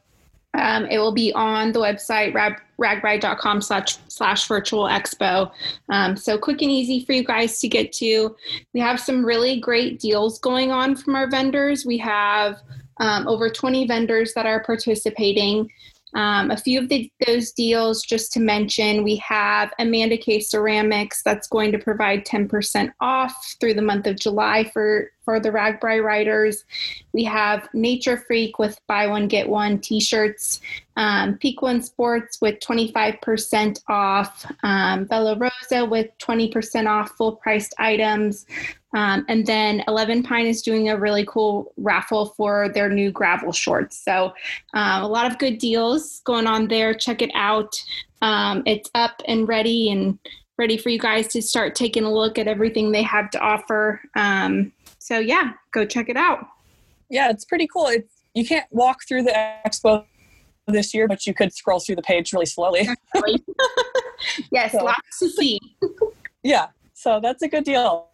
Um, 0.55 0.87
it 0.87 0.99
will 0.99 1.13
be 1.13 1.33
on 1.35 1.73
the 1.73 1.79
website 1.79 2.33
rag- 2.35 2.61
ragbrai.com 2.81 3.61
slash 3.61 3.99
slash 4.09 4.49
virtual 4.49 4.85
expo. 4.85 5.53
Um, 5.91 6.17
so 6.17 6.39
quick 6.39 6.63
and 6.63 6.71
easy 6.71 7.05
for 7.05 7.13
you 7.13 7.23
guys 7.23 7.61
to 7.61 7.69
get 7.69 7.93
to. 7.95 8.35
We 8.73 8.81
have 8.81 8.99
some 8.99 9.25
really 9.25 9.61
great 9.61 10.01
deals 10.01 10.39
going 10.39 10.73
on 10.73 10.97
from 10.97 11.15
our 11.15 11.29
vendors. 11.29 11.85
We 11.85 11.99
have 11.99 12.61
um, 12.99 13.29
over 13.29 13.51
20 13.51 13.87
vendors 13.87 14.33
that 14.35 14.47
are 14.47 14.65
participating. 14.65 15.71
Um, 16.15 16.51
a 16.51 16.57
few 16.57 16.81
of 16.81 16.89
the, 16.89 17.11
those 17.27 17.53
deals, 17.53 18.03
just 18.03 18.33
to 18.33 18.41
mention, 18.41 19.05
we 19.05 19.17
have 19.17 19.73
Amanda 19.79 20.17
K 20.17 20.41
Ceramics 20.41 21.23
that's 21.23 21.49
going 21.49 21.73
to 21.73 21.79
provide 21.79 22.25
10% 22.25 22.91
off 23.01 23.57
through 23.61 23.75
the 23.75 23.83
month 23.83 24.07
of 24.07 24.19
July 24.19 24.65
for, 24.73 25.11
for 25.29 25.39
the 25.39 25.51
RAGBRAI 25.51 26.03
riders. 26.03 26.65
We 27.13 27.23
have 27.25 27.69
Nature 27.75 28.17
Freak 28.17 28.59
with 28.59 28.81
buy 28.87 29.07
one, 29.07 29.29
get 29.29 29.47
one 29.47 29.79
t 29.79 30.01
shirts, 30.01 30.63
um, 30.97 31.37
Peak 31.37 31.61
One 31.61 31.83
Sports 31.83 32.41
with 32.41 32.59
25% 32.61 33.83
off, 33.89 34.51
um, 34.63 35.05
Bella 35.05 35.37
Rosa 35.37 35.85
with 35.85 36.07
20% 36.17 36.89
off 36.89 37.11
full 37.11 37.33
priced 37.33 37.75
items. 37.79 38.47
Um, 38.95 39.27
and 39.29 39.47
then 39.47 39.85
11 39.87 40.23
Pine 40.23 40.47
is 40.47 40.63
doing 40.63 40.89
a 40.89 40.97
really 40.97 41.27
cool 41.27 41.75
raffle 41.77 42.33
for 42.35 42.71
their 42.71 42.89
new 42.89 43.11
gravel 43.11 43.53
shorts. 43.53 44.03
So 44.03 44.33
um, 44.73 45.03
a 45.03 45.09
lot 45.09 45.31
of 45.31 45.37
good 45.37 45.59
deals 45.59 46.23
going 46.25 46.47
on 46.47 46.69
there. 46.69 46.95
Check 46.95 47.21
it 47.21 47.31
out. 47.35 47.85
Um, 48.23 48.63
it's 48.65 48.89
up 48.95 49.21
and 49.27 49.47
ready 49.47 49.91
and 49.91 50.19
ready 50.57 50.77
for 50.77 50.89
you 50.89 50.99
guys 50.99 51.29
to 51.29 51.41
start 51.41 51.75
taking 51.75 52.05
a 52.05 52.13
look 52.13 52.39
at 52.39 52.49
everything 52.49 52.91
they 52.91 53.03
have 53.03 53.31
to 53.31 53.39
offer. 53.39 54.01
Um, 54.17 54.73
so 54.99 55.19
yeah, 55.19 55.53
go 55.73 55.85
check 55.85 56.09
it 56.09 56.17
out. 56.17 56.47
Yeah, 57.11 57.31
it's 57.31 57.45
pretty 57.45 57.67
cool. 57.67 57.87
It's, 57.87 58.23
you 58.35 58.47
can't 58.47 58.67
walk 58.71 59.01
through 59.09 59.23
the 59.23 59.57
expo 59.67 60.05
this 60.67 60.93
year, 60.93 61.09
but 61.09 61.27
you 61.27 61.35
could 61.35 61.53
scroll 61.53 61.81
through 61.81 61.97
the 61.97 62.03
page 62.03 62.33
really 62.33 62.47
slowly. 62.47 62.89
yes, 64.53 64.73
so. 64.73 64.85
lots 64.85 65.19
to 65.19 65.29
see. 65.29 65.59
yeah, 66.43 66.67
so 66.95 67.21
that's 67.23 67.43
a 67.43 67.49
good 67.49 67.65
deal. 67.65 68.09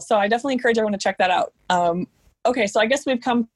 So 0.00 0.16
I 0.16 0.28
definitely 0.28 0.54
encourage 0.54 0.78
everyone 0.78 0.92
to 0.92 0.98
check 0.98 1.18
that 1.18 1.30
out. 1.30 1.52
Um, 1.70 2.06
okay, 2.44 2.66
so 2.66 2.80
I 2.80 2.86
guess 2.86 3.06
we've 3.06 3.20
come 3.20 3.48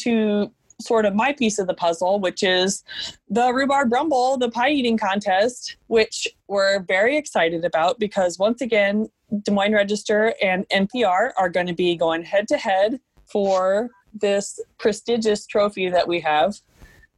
to 0.00 0.50
sort 0.80 1.04
of 1.04 1.14
my 1.14 1.32
piece 1.32 1.58
of 1.58 1.66
the 1.66 1.74
puzzle, 1.74 2.20
which 2.20 2.42
is 2.42 2.82
the 3.28 3.52
rhubarb 3.52 3.92
rumble, 3.92 4.36
the 4.36 4.50
pie 4.50 4.70
eating 4.70 4.96
contest, 4.96 5.76
which 5.88 6.26
we're 6.48 6.80
very 6.80 7.16
excited 7.16 7.64
about 7.64 7.98
because 7.98 8.38
once 8.38 8.60
again, 8.60 9.08
Des 9.42 9.52
Moines 9.52 9.74
Register 9.74 10.34
and 10.42 10.68
NPR 10.68 11.30
are 11.38 11.48
going 11.48 11.66
to 11.66 11.74
be 11.74 11.96
going 11.96 12.22
head 12.22 12.48
to 12.48 12.56
head 12.56 13.00
for 13.26 13.90
this 14.12 14.60
prestigious 14.78 15.46
trophy 15.46 15.88
that 15.88 16.06
we 16.06 16.20
have. 16.20 16.56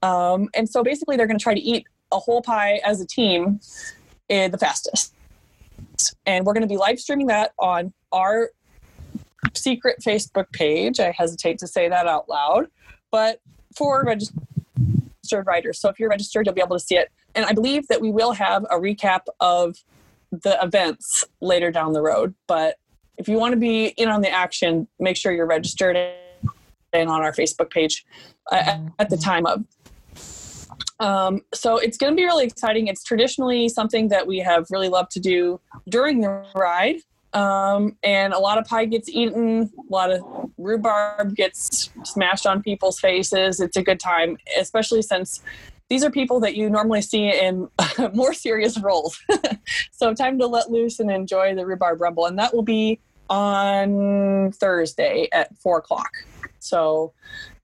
Um, 0.03 0.49
and 0.55 0.69
so 0.69 0.83
basically, 0.83 1.17
they're 1.17 1.27
going 1.27 1.39
to 1.39 1.43
try 1.43 1.55
to 1.55 1.61
eat 1.61 1.87
a 2.11 2.19
whole 2.19 2.43
pie 2.43 2.81
as 2.85 3.01
a 3.01 3.07
team 3.07 3.61
in 4.29 4.51
the 4.51 4.59
fastest. 4.59 5.15
And 6.27 6.45
we're 6.45 6.53
going 6.53 6.63
to 6.63 6.69
be 6.69 6.77
live 6.77 7.01
streaming 7.01 7.27
that 7.29 7.53
on 7.59 7.93
our 8.13 8.51
secret 9.55 10.01
Facebook 10.01 10.51
page. 10.53 11.01
I 11.01 11.13
hesitate 11.17 11.59
to 11.59 11.67
say 11.67 11.89
that 11.89 12.07
out 12.07 12.29
loud, 12.29 12.67
but 13.11 13.41
for 13.77 14.05
registered 14.05 15.47
writers. 15.47 15.81
So 15.81 15.89
if 15.89 15.99
you're 15.99 16.09
registered, 16.09 16.47
you'll 16.47 16.55
be 16.55 16.61
able 16.61 16.79
to 16.79 16.85
see 16.85 16.97
it. 16.97 17.11
And 17.35 17.45
I 17.47 17.53
believe 17.53 17.89
that 17.89 18.01
we 18.01 18.11
will 18.11 18.33
have 18.33 18.65
a 18.65 18.77
recap 18.77 19.23
of 19.41 19.77
the 20.33 20.59
events 20.63 21.25
later 21.41 21.71
down 21.71 21.93
the 21.93 22.03
road. 22.03 22.35
But 22.49 22.77
if 23.19 23.29
you 23.29 23.39
want 23.39 23.53
to 23.53 23.61
be 23.61 23.87
in 23.87 24.09
on 24.09 24.23
the 24.23 24.31
action, 24.31 24.89
make 24.99 25.17
sure 25.17 25.33
you're 25.33 25.47
registered 25.47 25.97
and 26.95 27.09
on 27.09 27.23
our 27.23 27.33
Facebook 27.33 27.71
page 27.71 28.05
uh, 28.51 28.79
at 28.99 29.11
the 29.11 29.17
time 29.17 29.47
of. 29.47 29.65
Um, 31.01 31.43
so 31.53 31.79
it's 31.79 31.97
going 31.97 32.13
to 32.13 32.17
be 32.17 32.25
really 32.25 32.45
exciting. 32.45 32.87
It's 32.87 33.03
traditionally 33.03 33.69
something 33.69 34.09
that 34.09 34.27
we 34.27 34.39
have 34.39 34.67
really 34.71 34.89
loved 34.89 35.11
to 35.13 35.21
do 35.21 35.61
during 35.89 36.21
the 36.21 36.45
ride. 36.55 36.97
Um, 37.33 37.97
and 38.03 38.35
a 38.35 38.39
lot 38.39 38.59
of 38.59 38.67
pie 38.67 38.85
gets 38.85 39.09
eaten, 39.09 39.71
a 39.79 39.93
lot 39.93 40.13
of 40.13 40.23
rhubarb 40.59 41.35
gets 41.35 41.91
smashed 42.05 42.47
on 42.47 42.63
people's 42.63 43.01
faces. 43.01 43.59
It's 43.59 43.77
a 43.77 43.83
good 43.83 43.99
time, 43.99 44.37
especially 44.59 45.01
since 45.01 45.43
these 45.93 46.03
are 46.03 46.11
people 46.11 46.41
that 46.41 46.57
you 46.57 46.71
normally 46.71 47.03
see 47.03 47.29
in 47.29 47.69
more 48.15 48.33
serious 48.33 48.81
roles. 48.81 49.21
so, 49.93 50.15
time 50.15 50.39
to 50.39 50.47
let 50.47 50.71
loose 50.71 50.99
and 51.01 51.11
enjoy 51.11 51.55
the 51.55 51.67
rhubarb 51.67 52.01
rumble. 52.01 52.25
And 52.25 52.39
that 52.39 52.55
will 52.55 52.63
be 52.63 52.99
on 53.29 54.53
Thursday 54.53 55.29
at 55.33 55.55
four 55.59 55.77
o'clock. 55.77 56.11
So, 56.61 57.13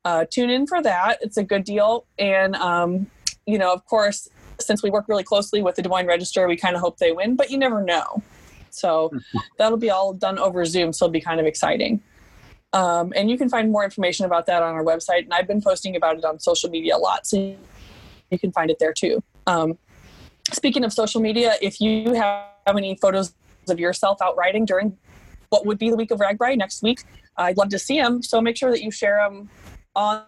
uh, 0.04 0.26
tune 0.30 0.50
in 0.50 0.66
for 0.66 0.82
that. 0.82 1.16
It's 1.22 1.38
a 1.38 1.42
good 1.42 1.64
deal. 1.64 2.04
And, 2.18 2.54
um, 2.56 3.06
you 3.46 3.56
know, 3.56 3.72
of 3.72 3.86
course, 3.86 4.28
since 4.60 4.82
we 4.82 4.90
work 4.90 5.06
really 5.08 5.24
closely 5.24 5.62
with 5.62 5.76
the 5.76 5.82
Des 5.82 5.88
Moines 5.88 6.06
Register, 6.06 6.46
we 6.46 6.56
kind 6.58 6.76
of 6.76 6.82
hope 6.82 6.98
they 6.98 7.12
win, 7.12 7.34
but 7.34 7.50
you 7.50 7.56
never 7.56 7.80
know. 7.80 8.22
So 8.68 9.10
that'll 9.56 9.78
be 9.78 9.88
all 9.88 10.12
done 10.12 10.38
over 10.38 10.66
Zoom. 10.66 10.92
So 10.92 11.06
it'll 11.06 11.14
be 11.14 11.22
kind 11.22 11.40
of 11.40 11.46
exciting. 11.46 12.02
Um, 12.74 13.14
and 13.16 13.30
you 13.30 13.38
can 13.38 13.48
find 13.48 13.72
more 13.72 13.84
information 13.84 14.26
about 14.26 14.44
that 14.46 14.62
on 14.62 14.74
our 14.74 14.84
website. 14.84 15.22
And 15.22 15.32
I've 15.32 15.48
been 15.48 15.62
posting 15.62 15.96
about 15.96 16.18
it 16.18 16.26
on 16.26 16.38
social 16.38 16.68
media 16.68 16.94
a 16.94 16.98
lot. 16.98 17.26
So 17.26 17.56
you 18.30 18.38
can 18.38 18.52
find 18.52 18.70
it 18.70 18.78
there 18.78 18.92
too. 18.92 19.22
Um, 19.46 19.78
speaking 20.52 20.84
of 20.84 20.92
social 20.92 21.20
media, 21.20 21.54
if 21.60 21.80
you 21.80 22.12
have 22.14 22.46
any 22.66 22.96
photos 22.96 23.34
of 23.68 23.78
yourself 23.78 24.20
out 24.22 24.36
riding 24.36 24.64
during 24.64 24.96
what 25.50 25.66
would 25.66 25.78
be 25.78 25.90
the 25.90 25.96
week 25.96 26.10
of 26.10 26.20
RAGBRAI 26.20 26.56
next 26.56 26.82
week, 26.82 27.04
I'd 27.36 27.56
love 27.56 27.68
to 27.70 27.78
see 27.78 28.00
them. 28.00 28.22
So 28.22 28.40
make 28.40 28.56
sure 28.56 28.70
that 28.70 28.82
you 28.82 28.90
share 28.90 29.18
them 29.22 29.48
on 29.94 30.22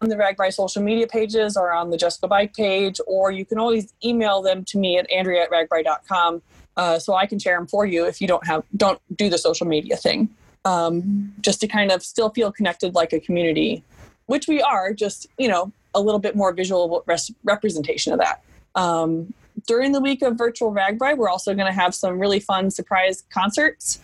the 0.00 0.16
RAGBRAI 0.16 0.52
social 0.52 0.82
media 0.82 1.06
pages 1.06 1.56
or 1.56 1.72
on 1.72 1.90
the 1.90 1.98
Go 1.98 2.28
Bike 2.28 2.54
page, 2.54 3.00
or 3.06 3.30
you 3.30 3.44
can 3.44 3.58
always 3.58 3.92
email 4.04 4.42
them 4.42 4.64
to 4.66 4.78
me 4.78 4.98
at 4.98 5.10
andrea 5.10 5.44
at 5.44 5.50
ragbrai.com 5.50 6.42
uh, 6.76 6.98
so 6.98 7.14
I 7.14 7.26
can 7.26 7.38
share 7.38 7.56
them 7.56 7.66
for 7.66 7.86
you 7.86 8.04
if 8.04 8.20
you 8.20 8.26
don't 8.26 8.46
have 8.46 8.64
don't 8.76 9.00
do 9.16 9.30
the 9.30 9.38
social 9.38 9.66
media 9.66 9.96
thing. 9.96 10.28
Um, 10.64 11.34
just 11.40 11.60
to 11.60 11.68
kind 11.68 11.92
of 11.92 12.02
still 12.02 12.30
feel 12.30 12.50
connected 12.50 12.94
like 12.94 13.12
a 13.12 13.20
community, 13.20 13.84
which 14.26 14.48
we 14.48 14.62
are. 14.62 14.92
Just 14.92 15.26
you 15.38 15.48
know 15.48 15.72
a 15.94 16.00
little 16.00 16.20
bit 16.20 16.36
more 16.36 16.52
visual 16.52 17.02
res- 17.06 17.30
representation 17.44 18.12
of 18.12 18.18
that. 18.18 18.42
Um, 18.74 19.32
during 19.66 19.92
the 19.92 20.00
week 20.00 20.22
of 20.22 20.36
virtual 20.36 20.72
RAGBRAI, 20.72 21.16
we're 21.16 21.28
also 21.28 21.54
going 21.54 21.66
to 21.66 21.72
have 21.72 21.94
some 21.94 22.18
really 22.18 22.40
fun 22.40 22.70
surprise 22.70 23.24
concerts, 23.30 24.00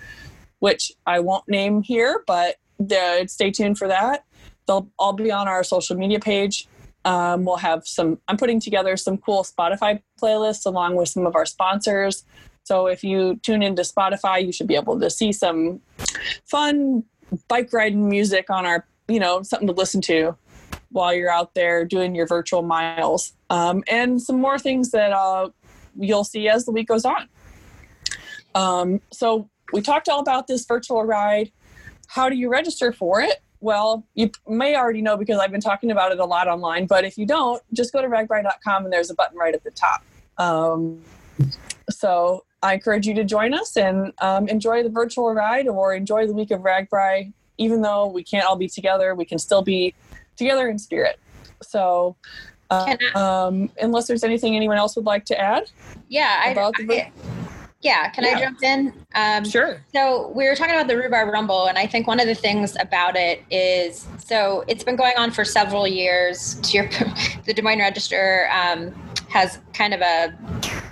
which 0.61 0.93
I 1.07 1.21
won't 1.21 1.49
name 1.49 1.83
here, 1.83 2.23
but 2.27 2.57
stay 3.27 3.51
tuned 3.51 3.77
for 3.77 3.89
that. 3.89 4.25
They'll 4.67 4.89
all 4.99 5.13
be 5.13 5.31
on 5.31 5.49
our 5.49 5.65
social 5.65 5.97
media 5.97 6.21
page. 6.21 6.69
Um, 7.05 7.45
we'll 7.45 7.57
have 7.57 7.87
some, 7.87 8.19
I'm 8.29 8.37
putting 8.37 8.61
together 8.61 8.97
some 8.97 9.19
cool 9.19 9.43
Spotify 9.43 10.01
playlists 10.21 10.67
along 10.67 10.97
with 10.97 11.09
some 11.09 11.27
of 11.27 11.35
our 11.35 11.47
sponsors. 11.47 12.25
So 12.63 12.87
if 12.87 13.03
you 13.03 13.41
tune 13.43 13.63
into 13.63 13.83
Spotify, 13.83 14.45
you 14.45 14.53
should 14.53 14.69
be 14.69 14.77
able 14.77 15.01
to 15.01 15.11
see 15.11 15.33
some 15.33 15.81
fun 16.45 17.05
bike 17.49 17.73
riding 17.73 18.09
music 18.09 18.51
on 18.51 18.67
our, 18.67 18.87
you 19.09 19.19
know, 19.19 19.43
something 19.43 19.67
to 19.67 19.75
listen 19.75 20.01
to 20.03 20.37
while 20.91 21.15
you're 21.15 21.31
out 21.31 21.55
there 21.55 21.85
doing 21.85 22.15
your 22.15 22.27
virtual 22.27 22.63
miles, 22.63 23.33
um, 23.49 23.83
and 23.89 24.21
some 24.21 24.41
more 24.41 24.59
things 24.59 24.91
that 24.91 25.13
uh, 25.13 25.49
you'll 25.97 26.25
see 26.25 26.49
as 26.49 26.65
the 26.65 26.73
week 26.73 26.89
goes 26.89 27.05
on. 27.05 27.29
Um, 28.55 29.01
so 29.13 29.49
we 29.73 29.81
talked 29.81 30.09
all 30.09 30.21
about 30.21 30.47
this 30.47 30.65
virtual 30.65 31.05
ride. 31.05 31.53
How 32.09 32.29
do 32.29 32.37
you 32.37 32.51
register 32.51 32.93
for 32.93 33.21
it? 33.21 33.43
Well, 33.61 34.07
you 34.15 34.31
may 34.49 34.75
already 34.75 35.03
know 35.03 35.17
because 35.17 35.39
I've 35.39 35.53
been 35.53 35.61
talking 35.61 35.91
about 35.91 36.13
it 36.13 36.19
a 36.19 36.25
lot 36.25 36.49
online, 36.49 36.87
but 36.87 37.05
if 37.05 37.19
you 37.19 37.27
don't, 37.27 37.63
just 37.73 37.93
go 37.93 38.01
to 38.01 38.09
ragbrai.com 38.09 38.85
and 38.85 38.93
there's 38.93 39.11
a 39.11 39.15
button 39.15 39.39
right 39.39 39.55
at 39.55 39.63
the 39.63 39.71
top. 39.71 40.03
Um, 40.39 41.03
so 41.91 42.45
I 42.63 42.75
encourage 42.75 43.07
you 43.07 43.15
to 43.15 43.25
join 43.25 43.53
us 43.53 43.77
and 43.77 44.13
um, 44.21 44.49
enjoy 44.49 44.83
the 44.83 44.89
virtual 44.89 45.33
ride 45.35 45.69
or 45.69 45.95
enjoy 45.95 46.27
the 46.27 46.33
week 46.33 46.51
of 46.51 46.61
RAGBRAI. 46.61 47.33
Even 47.59 47.83
though 47.83 48.07
we 48.07 48.25
can't 48.25 48.47
all 48.47 48.57
be 48.57 48.69
together, 48.69 49.15
we 49.15 49.27
can 49.27 49.39
still 49.39 49.63
be 49.63 49.95
together 50.41 50.69
in 50.69 50.79
spirit. 50.79 51.21
So, 51.63 52.17
uh, 52.71 52.97
um, 53.15 53.71
unless 53.81 54.07
there's 54.09 54.25
anything 54.25 54.57
anyone 54.57 54.79
else 54.79 54.97
would 54.97 55.05
like 55.05 55.25
to 55.27 55.39
add, 55.39 55.71
Yeah, 56.09 56.41
I, 56.45 56.51
About 56.51 56.75
the- 56.77 57.03
I- 57.03 57.13
yeah. 57.83 58.09
Can 58.11 58.25
I 58.25 58.31
Yeah. 58.31 58.41
jump 58.41 58.63
in? 58.65 58.93
Um, 59.15 59.45
sure. 59.45 59.85
So 59.95 60.33
we 60.35 60.47
were 60.49 60.55
talking 60.57 60.75
about 60.75 60.89
the 60.89 60.97
rhubarb 60.97 61.33
rumble, 61.33 61.67
and 61.67 61.79
I 61.79 61.87
think 61.87 62.07
one 62.09 62.19
of 62.19 62.27
the 62.27 62.35
things 62.35 62.77
about 62.81 63.17
it 63.17 63.43
is 63.51 64.07
so 64.27 64.65
it's 64.67 64.83
been 64.83 64.97
going 64.97 65.13
on 65.19 65.31
for 65.31 65.45
several 65.45 65.87
years. 65.87 66.55
To 66.63 66.77
your, 66.79 66.89
the 67.47 67.53
Des 67.55 67.63
Moines 67.63 67.79
Register 67.81 68.49
um, 68.53 68.93
has 69.29 69.61
kind 69.75 69.95
of 69.95 70.01
a, 70.01 70.35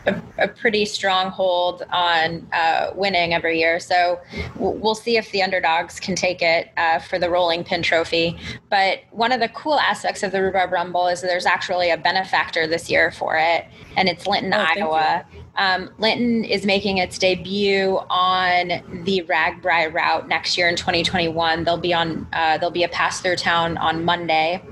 a 0.06 0.22
a 0.38 0.48
pretty 0.48 0.84
strong 0.84 1.30
hold 1.30 1.82
on 1.90 2.46
uh, 2.52 2.90
winning 2.94 3.34
every 3.34 3.58
year. 3.58 3.80
So 3.80 4.20
we'll 4.56 4.94
see 4.94 5.16
if 5.16 5.30
the 5.32 5.42
underdogs 5.42 6.00
can 6.00 6.14
take 6.14 6.42
it 6.42 6.70
uh, 6.76 7.00
for 7.00 7.18
the 7.18 7.28
rolling 7.28 7.64
pin 7.64 7.82
trophy. 7.82 8.38
But 8.70 9.00
one 9.10 9.32
of 9.32 9.40
the 9.40 9.48
cool 9.48 9.78
aspects 9.78 10.22
of 10.22 10.32
the 10.32 10.40
rhubarb 10.40 10.72
rumble 10.72 11.08
is 11.08 11.20
that 11.20 11.26
there's 11.26 11.46
actually 11.46 11.90
a 11.90 11.96
benefactor 11.96 12.66
this 12.66 12.88
year 12.88 13.10
for 13.10 13.36
it, 13.36 13.66
and 13.96 14.08
it's 14.08 14.26
Lytton, 14.26 14.54
Oh. 14.54 14.58
Iowa. 14.58 15.24
Um, 15.56 15.90
Lytton 15.98 16.44
is 16.44 16.64
making 16.64 16.98
its 16.98 17.18
debut 17.18 17.98
on 18.10 18.68
the 19.04 19.22
RAGBRAI 19.28 19.92
route 19.92 20.28
next 20.28 20.56
year 20.56 20.68
in 20.68 20.76
2021. 20.76 21.64
They'll 21.64 21.76
be 21.76 21.92
on. 21.92 22.28
Uh, 22.32 22.58
they'll 22.58 22.70
be 22.70 22.84
a 22.84 22.88
pass 22.88 23.20
through 23.20 23.36
town 23.36 23.76
on 23.78 24.04
Monday, 24.04 24.62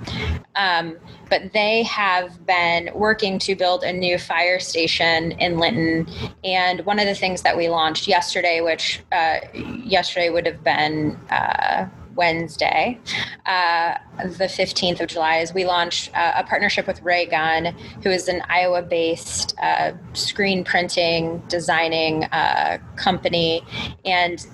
um, 0.54 0.96
but 1.28 1.52
they 1.52 1.82
have 1.84 2.44
been 2.46 2.90
working 2.94 3.38
to 3.40 3.54
build 3.54 3.82
a 3.82 3.92
new 3.92 4.18
fire 4.18 4.60
station 4.60 5.32
in 5.32 5.58
Lytton. 5.58 6.06
And 6.44 6.84
one 6.86 6.98
of 6.98 7.06
the 7.06 7.14
things 7.14 7.42
that 7.42 7.56
we 7.56 7.68
launched 7.68 8.06
yesterday, 8.06 8.60
which 8.60 9.02
uh, 9.12 9.38
yesterday 9.54 10.30
would 10.30 10.46
have 10.46 10.62
been. 10.62 11.18
Uh, 11.30 11.88
Wednesday, 12.16 12.98
uh, 13.44 13.94
the 14.22 14.46
15th 14.46 15.00
of 15.00 15.08
July, 15.08 15.36
is 15.36 15.52
we 15.52 15.66
launched 15.66 16.10
uh, 16.14 16.32
a 16.36 16.44
partnership 16.44 16.86
with 16.86 17.02
Ray 17.02 17.26
Gun, 17.26 17.66
who 18.02 18.10
is 18.10 18.26
an 18.26 18.42
Iowa 18.48 18.82
based 18.82 19.54
uh, 19.60 19.92
screen 20.14 20.64
printing, 20.64 21.42
designing 21.48 22.24
uh, 22.24 22.78
company. 22.96 23.62
And 24.04 24.44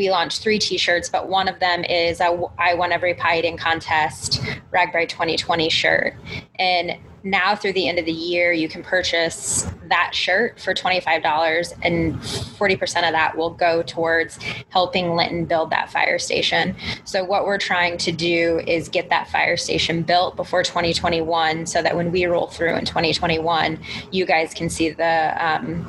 we 0.00 0.10
launched 0.10 0.40
three 0.40 0.58
t 0.58 0.78
shirts, 0.78 1.10
but 1.10 1.28
one 1.28 1.46
of 1.46 1.60
them 1.60 1.84
is 1.84 2.20
a 2.20 2.42
I 2.58 2.72
Won 2.72 2.90
Every 2.90 3.12
Pie 3.12 3.40
Eating 3.40 3.58
Contest 3.58 4.40
RAGBRAI 4.72 5.06
2020 5.06 5.68
shirt. 5.68 6.14
And 6.58 6.96
now 7.22 7.54
through 7.54 7.74
the 7.74 7.86
end 7.86 7.98
of 7.98 8.06
the 8.06 8.12
year, 8.12 8.50
you 8.50 8.66
can 8.66 8.82
purchase 8.82 9.70
that 9.88 10.14
shirt 10.14 10.58
for 10.58 10.72
$25, 10.72 11.72
and 11.82 12.14
40% 12.14 12.80
of 12.80 13.12
that 13.12 13.36
will 13.36 13.50
go 13.50 13.82
towards 13.82 14.38
helping 14.70 15.16
Lytton 15.16 15.44
build 15.44 15.68
that 15.68 15.90
fire 15.92 16.18
station. 16.18 16.74
So, 17.04 17.22
what 17.22 17.44
we're 17.44 17.58
trying 17.58 17.98
to 17.98 18.10
do 18.10 18.62
is 18.66 18.88
get 18.88 19.10
that 19.10 19.28
fire 19.28 19.58
station 19.58 20.02
built 20.02 20.34
before 20.34 20.62
2021 20.62 21.66
so 21.66 21.82
that 21.82 21.94
when 21.94 22.10
we 22.10 22.24
roll 22.24 22.46
through 22.46 22.74
in 22.76 22.86
2021, 22.86 23.78
you 24.10 24.24
guys 24.24 24.54
can 24.54 24.70
see 24.70 24.88
the 24.88 25.36
um, 25.38 25.86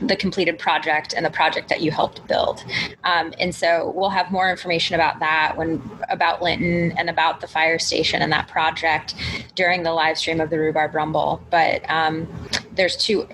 the 0.00 0.16
completed 0.16 0.58
project 0.58 1.14
and 1.14 1.24
the 1.24 1.30
project 1.30 1.68
that 1.68 1.80
you 1.80 1.90
helped 1.90 2.26
build. 2.26 2.64
Um, 3.04 3.32
and 3.38 3.54
so 3.54 3.92
we'll 3.94 4.10
have 4.10 4.30
more 4.30 4.50
information 4.50 4.94
about 4.94 5.18
that 5.20 5.56
when 5.56 5.82
about 6.08 6.42
Lytton 6.42 6.92
and 6.92 7.10
about 7.10 7.40
the 7.40 7.46
fire 7.46 7.78
station 7.78 8.22
and 8.22 8.32
that 8.32 8.48
project 8.48 9.14
during 9.54 9.82
the 9.82 9.92
live 9.92 10.18
stream 10.18 10.40
of 10.40 10.50
the 10.50 10.58
Rhubarb 10.58 10.94
Rumble. 10.94 11.42
But 11.50 11.88
um, 11.90 12.26
there's 12.72 12.96
two 12.96 13.28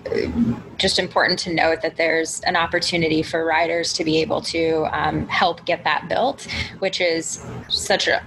just 0.79 0.99
important 0.99 1.38
to 1.40 1.53
note 1.53 1.83
that 1.83 1.97
there's 1.97 2.40
an 2.40 2.57
opportunity 2.57 3.23
for 3.23 3.45
riders 3.45 3.93
to 3.95 4.05
be 4.05 4.19
able 4.19 4.40
to 4.43 4.87
um, 4.93 5.27
help 5.29 5.64
get 5.64 5.85
that 5.85 6.09
built, 6.09 6.47
which 6.79 7.01
is 7.01 7.45
such 7.69 8.09
a 8.09 8.23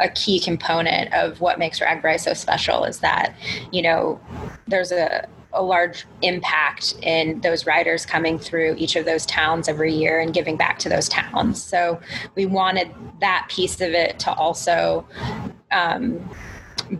a 0.00 0.08
key 0.08 0.40
component 0.40 1.12
of 1.12 1.40
what 1.40 1.58
makes 1.58 1.78
RAGBRAI 1.78 2.18
so 2.18 2.32
special 2.32 2.84
is 2.84 3.00
that, 3.00 3.34
you 3.70 3.82
know, 3.82 4.18
there's 4.66 4.92
a 4.92 5.28
a 5.52 5.62
large 5.62 6.06
impact 6.22 6.94
in 7.02 7.40
those 7.40 7.66
riders 7.66 8.06
coming 8.06 8.38
through 8.38 8.74
each 8.78 8.96
of 8.96 9.04
those 9.04 9.26
towns 9.26 9.68
every 9.68 9.92
year 9.92 10.20
and 10.20 10.32
giving 10.32 10.56
back 10.56 10.78
to 10.78 10.88
those 10.88 11.08
towns. 11.08 11.62
So 11.62 12.00
we 12.34 12.46
wanted 12.46 12.90
that 13.20 13.46
piece 13.48 13.80
of 13.80 13.92
it 13.92 14.18
to 14.20 14.32
also 14.32 15.06
um, 15.72 16.28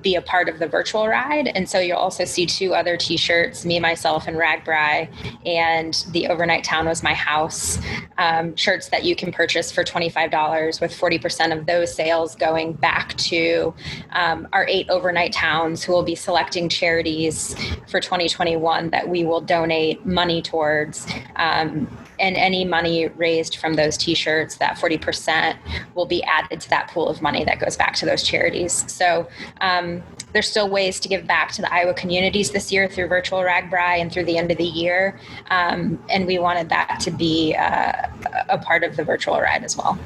be 0.03 0.14
a 0.14 0.22
part 0.22 0.48
of 0.48 0.59
the 0.59 0.66
virtual 0.66 1.09
ride. 1.09 1.48
And 1.48 1.68
so 1.68 1.79
you'll 1.79 1.98
also 1.98 2.24
see 2.24 2.46
two 2.46 2.74
other 2.74 2.96
t 2.96 3.16
shirts 3.16 3.64
me, 3.64 3.81
myself, 3.81 4.26
and 4.26 4.37
RAGBRAI. 4.37 5.09
And 5.46 6.05
the 6.12 6.29
overnight 6.29 6.64
town 6.64 6.87
was 6.87 7.03
my 7.03 7.14
house 7.14 7.79
um, 8.18 8.55
shirts 8.57 8.88
that 8.88 9.05
you 9.05 9.16
can 9.16 9.33
purchase 9.33 9.72
for 9.72 9.85
$25, 9.85 10.81
with 10.81 10.92
40% 10.92 11.57
of 11.57 11.66
those 11.66 11.94
sales 11.94 12.35
going 12.35 12.72
back 12.72 13.16
to 13.18 13.74
um, 14.12 14.48
our 14.53 14.66
eight 14.68 14.88
overnight 14.90 15.33
towns 15.33 15.83
who 15.83 15.92
will 15.92 16.03
be 16.03 16.14
selecting 16.14 16.68
charities 16.68 17.55
for 17.87 18.00
2021 18.00 18.90
that 18.90 19.09
we 19.09 19.24
will 19.24 19.40
donate 19.40 20.05
money 20.05 20.42
towards. 20.42 21.07
Um, 21.37 21.88
and 22.20 22.37
any 22.37 22.64
money 22.64 23.09
raised 23.09 23.56
from 23.56 23.74
those 23.74 23.96
t-shirts 23.96 24.56
that 24.56 24.76
40% 24.76 25.56
will 25.94 26.06
be 26.06 26.22
added 26.24 26.61
to 26.61 26.70
that 26.70 26.88
pool 26.90 27.09
of 27.09 27.22
money 27.22 27.44
that 27.44 27.59
goes 27.59 27.76
back 27.76 27.94
to 27.94 28.06
those 28.06 28.22
charities 28.22 28.85
so 28.92 29.28
um, 29.61 30.02
there's 30.33 30.48
still 30.48 30.68
ways 30.68 31.00
to 31.00 31.09
give 31.09 31.26
back 31.26 31.50
to 31.52 31.62
the 31.62 31.72
iowa 31.72 31.94
communities 31.94 32.50
this 32.50 32.70
year 32.70 32.88
through 32.88 33.09
virtual 33.09 33.40
ragbrai 33.40 34.00
and 34.00 34.12
through 34.12 34.24
the 34.24 34.37
end 34.38 34.50
of 34.50 34.59
the 34.59 34.64
year 34.64 35.18
um, 35.50 36.02
and 36.09 36.26
we 36.26 36.38
wanted 36.38 36.68
that 36.68 37.00
to 37.00 37.11
be 37.11 37.54
uh, 37.56 38.09
a 38.48 38.59
part 38.59 38.85
of 38.85 38.96
the 38.96 39.04
virtual 39.04 39.40
ride 39.40 39.64
as 39.64 39.76
well 39.76 39.98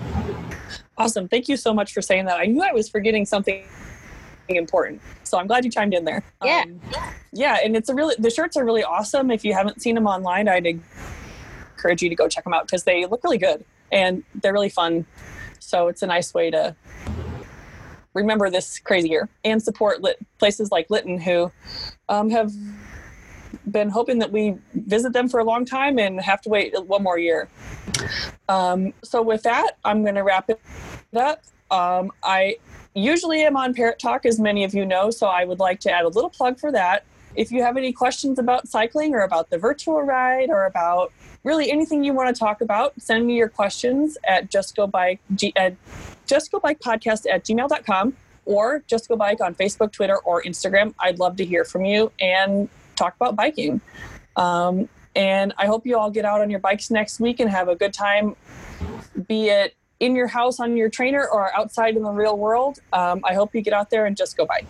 Awesome. 0.96 1.29
Thank 1.29 1.48
you 1.48 1.57
so 1.57 1.74
much 1.74 1.92
for 1.92 2.00
saying 2.00 2.27
that. 2.27 2.38
I 2.38 2.46
knew 2.46 2.62
I 2.62 2.72
was 2.72 2.88
forgetting 2.88 3.24
something 3.24 3.66
important. 4.48 5.00
So 5.24 5.38
I'm 5.38 5.46
glad 5.46 5.64
you 5.64 5.70
chimed 5.70 5.94
in 5.94 6.05
there. 6.05 6.22
Yeah. 6.42 6.64
Um, 6.66 6.81
yeah, 7.33 7.59
and 7.64 7.77
it's 7.77 7.88
a 7.88 7.94
really 7.94 8.14
the 8.18 8.31
shirts 8.31 8.57
are 8.57 8.64
really 8.64 8.85
awesome. 8.85 9.31
If 9.31 9.44
you 9.44 9.55
haven't 9.55 9.83
seen 9.83 9.96
them 9.96 10.07
online, 10.07 10.48
I'd 10.48 10.81
encourage 11.85 12.03
you 12.03 12.09
to 12.09 12.14
go 12.14 12.29
check 12.29 12.44
them 12.44 12.55
out 12.55 12.66
because 12.66 12.85
they 12.85 13.05
look 13.05 13.23
really 13.23 13.37
good 13.37 13.62
and 13.92 14.25
they're 14.37 14.55
really 14.55 14.70
fun. 14.70 15.05
So 15.59 15.88
it's 15.88 16.03
a 16.03 16.07
nice 16.07 16.33
way 16.33 16.51
to 16.51 16.75
remember 18.14 18.49
this 18.49 18.79
crazy 18.79 19.11
year 19.11 19.29
and 19.44 19.62
support 19.62 20.01
lit- 20.01 20.18
places 20.38 20.70
like 20.70 20.88
Lytton 20.88 21.18
who 21.20 21.53
um, 22.09 22.31
have 22.31 22.53
been 23.70 23.90
hoping 23.90 24.18
that 24.20 24.33
we 24.33 24.57
visit 24.73 25.12
them 25.12 25.29
for 25.29 25.40
a 25.40 25.44
long 25.44 25.66
time 25.66 25.99
and 25.99 26.20
have 26.20 26.40
to 26.42 26.49
wait 26.49 26.75
one 26.87 27.03
more 27.03 27.18
year. 27.18 27.49
Um, 28.49 28.94
so 29.03 29.20
with 29.20 29.42
that, 29.42 29.73
I'm 29.85 30.03
going 30.03 30.14
to 30.14 30.23
wrap 30.23 30.49
it 30.49 30.61
up. 31.14 31.42
Um, 31.70 32.12
I 32.23 32.57
usually 32.94 33.42
am 33.42 33.57
on 33.57 33.75
Parrott 33.75 33.99
Talk, 33.99 34.25
as 34.25 34.40
many 34.40 34.64
of 34.64 34.75
you 34.75 34.87
know, 34.87 35.11
so 35.11 35.27
I 35.27 35.44
would 35.44 35.59
like 35.59 35.81
to 35.81 35.90
add 35.90 36.05
a 36.05 36.09
little 36.09 36.31
plug 36.31 36.59
for 36.59 36.73
that. 36.73 37.05
If 37.37 37.51
you 37.51 37.62
have 37.62 37.77
any 37.77 37.92
questions 37.92 38.38
about 38.38 38.68
cycling 38.68 39.14
or 39.14 39.20
about 39.20 39.51
the 39.51 39.59
virtual 39.59 40.01
ride 40.03 40.51
or 40.51 40.66
about 40.66 41.12
really 41.44 41.70
anything 41.70 42.02
you 42.02 42.12
want 42.12 42.35
to 42.35 42.38
talk 42.38 42.61
about, 42.61 42.94
send 43.00 43.26
me 43.26 43.37
your 43.37 43.48
questions 43.48 44.18
at 44.26 44.50
just 44.50 44.74
go 44.74 44.87
bike 44.87 45.20
at 45.57 45.76
just 46.26 46.50
go 46.50 46.59
bike 46.59 46.80
podcast 46.80 47.30
at 47.30 47.44
gmail.com 47.44 48.16
or 48.46 48.83
just 48.87 49.09
go 49.09 49.16
bike 49.16 49.40
on 49.40 49.54
Facebook, 49.54 49.92
Twitter, 49.92 50.18
or 50.18 50.42
Instagram. 50.42 50.94
I'd 50.98 51.18
love 51.18 51.37
to 51.37 51.44
hear 51.44 51.64
from 51.64 51.85
you 51.85 52.12
and 52.20 52.68
talk 52.96 53.14
about 53.16 53.37
biking. 53.37 53.80
Um, 54.37 54.88
and 55.14 55.54
I 55.57 55.66
hope 55.66 55.87
you 55.87 55.98
all 55.98 56.11
get 56.11 56.24
out 56.24 56.40
on 56.40 56.50
your 56.50 56.61
bikes 56.61 56.90
next 56.90 57.20
week 57.20 57.40
and 57.40 57.48
have 57.48 57.68
a 57.68 57.76
good 57.76 57.94
time, 57.94 58.37
be 59.28 59.48
it 59.48 59.74
in 60.00 60.16
your 60.16 60.26
house 60.26 60.61
on 60.61 60.76
your 60.76 60.90
trainer 60.90 61.26
or 61.26 61.54
outside 61.57 61.96
in 61.96 62.02
the 62.02 62.11
real 62.11 62.37
world. 62.37 62.80
Um, 62.92 63.20
I 63.24 63.35
hope 63.35 63.54
you 63.54 63.61
get 63.61 63.72
out 63.72 63.90
there 63.90 64.07
and 64.07 64.16
just 64.16 64.37
go 64.37 64.44
bike. 64.44 64.66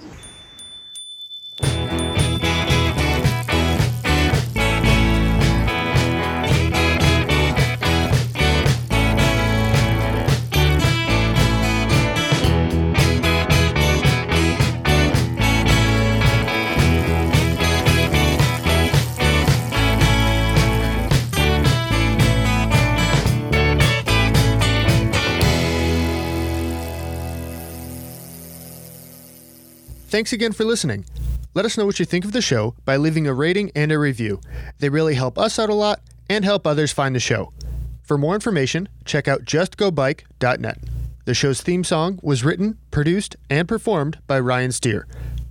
Thanks 30.15 30.33
again 30.33 30.53
for 30.53 30.65
listening. 30.65 31.07
Let 31.55 31.65
us 31.65 31.77
know 31.77 31.87
what 31.87 31.99
you 31.99 32.05
think 32.05 32.25
of 32.25 32.31
the 32.31 32.41
show 32.41 32.77
by 32.85 32.97
leaving 32.97 33.27
a 33.27 33.35
rating 33.35 33.73
and 33.75 33.91
a 33.91 33.99
review. 33.99 34.41
They 34.79 34.89
really 34.89 35.15
help 35.15 35.37
us 35.37 35.59
out 35.59 35.71
a 35.71 35.75
lot, 35.75 36.03
and 36.31 36.45
help 36.45 36.69
others 36.69 36.93
find 36.93 37.17
the 37.17 37.19
show. 37.19 37.53
For 38.01 38.17
more 38.17 38.37
information, 38.37 38.89
check 39.05 39.27
out 39.27 39.45
justgobike.net. 39.45 40.79
The 41.25 41.35
show's 41.35 41.63
theme 41.63 41.83
song 41.83 42.21
was 42.23 42.45
written, 42.45 42.79
produced, 42.93 43.35
and 43.51 43.67
performed 43.67 44.21
by 44.29 44.39
Ryan 44.39 44.71
Steer. 44.71 45.09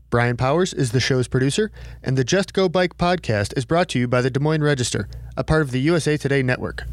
Brian 0.10 0.38
Powers 0.38 0.74
is 0.74 0.94
the 0.94 1.02
show's 1.02 1.28
producer, 1.28 1.70
and 2.02 2.18
the 2.18 2.24
Just 2.24 2.54
Go 2.54 2.70
Bike 2.70 2.98
podcast 2.98 3.58
is 3.58 3.66
brought 3.66 3.90
to 3.90 4.00
you 4.00 4.08
by 4.08 4.22
the 4.22 4.30
Des 4.30 4.40
Moines 4.40 4.64
Register, 4.64 5.10
a 5.36 5.44
part 5.44 5.62
of 5.62 5.72
the 5.72 5.82
USA 5.82 6.16
Today 6.16 6.42
network. 6.42 6.86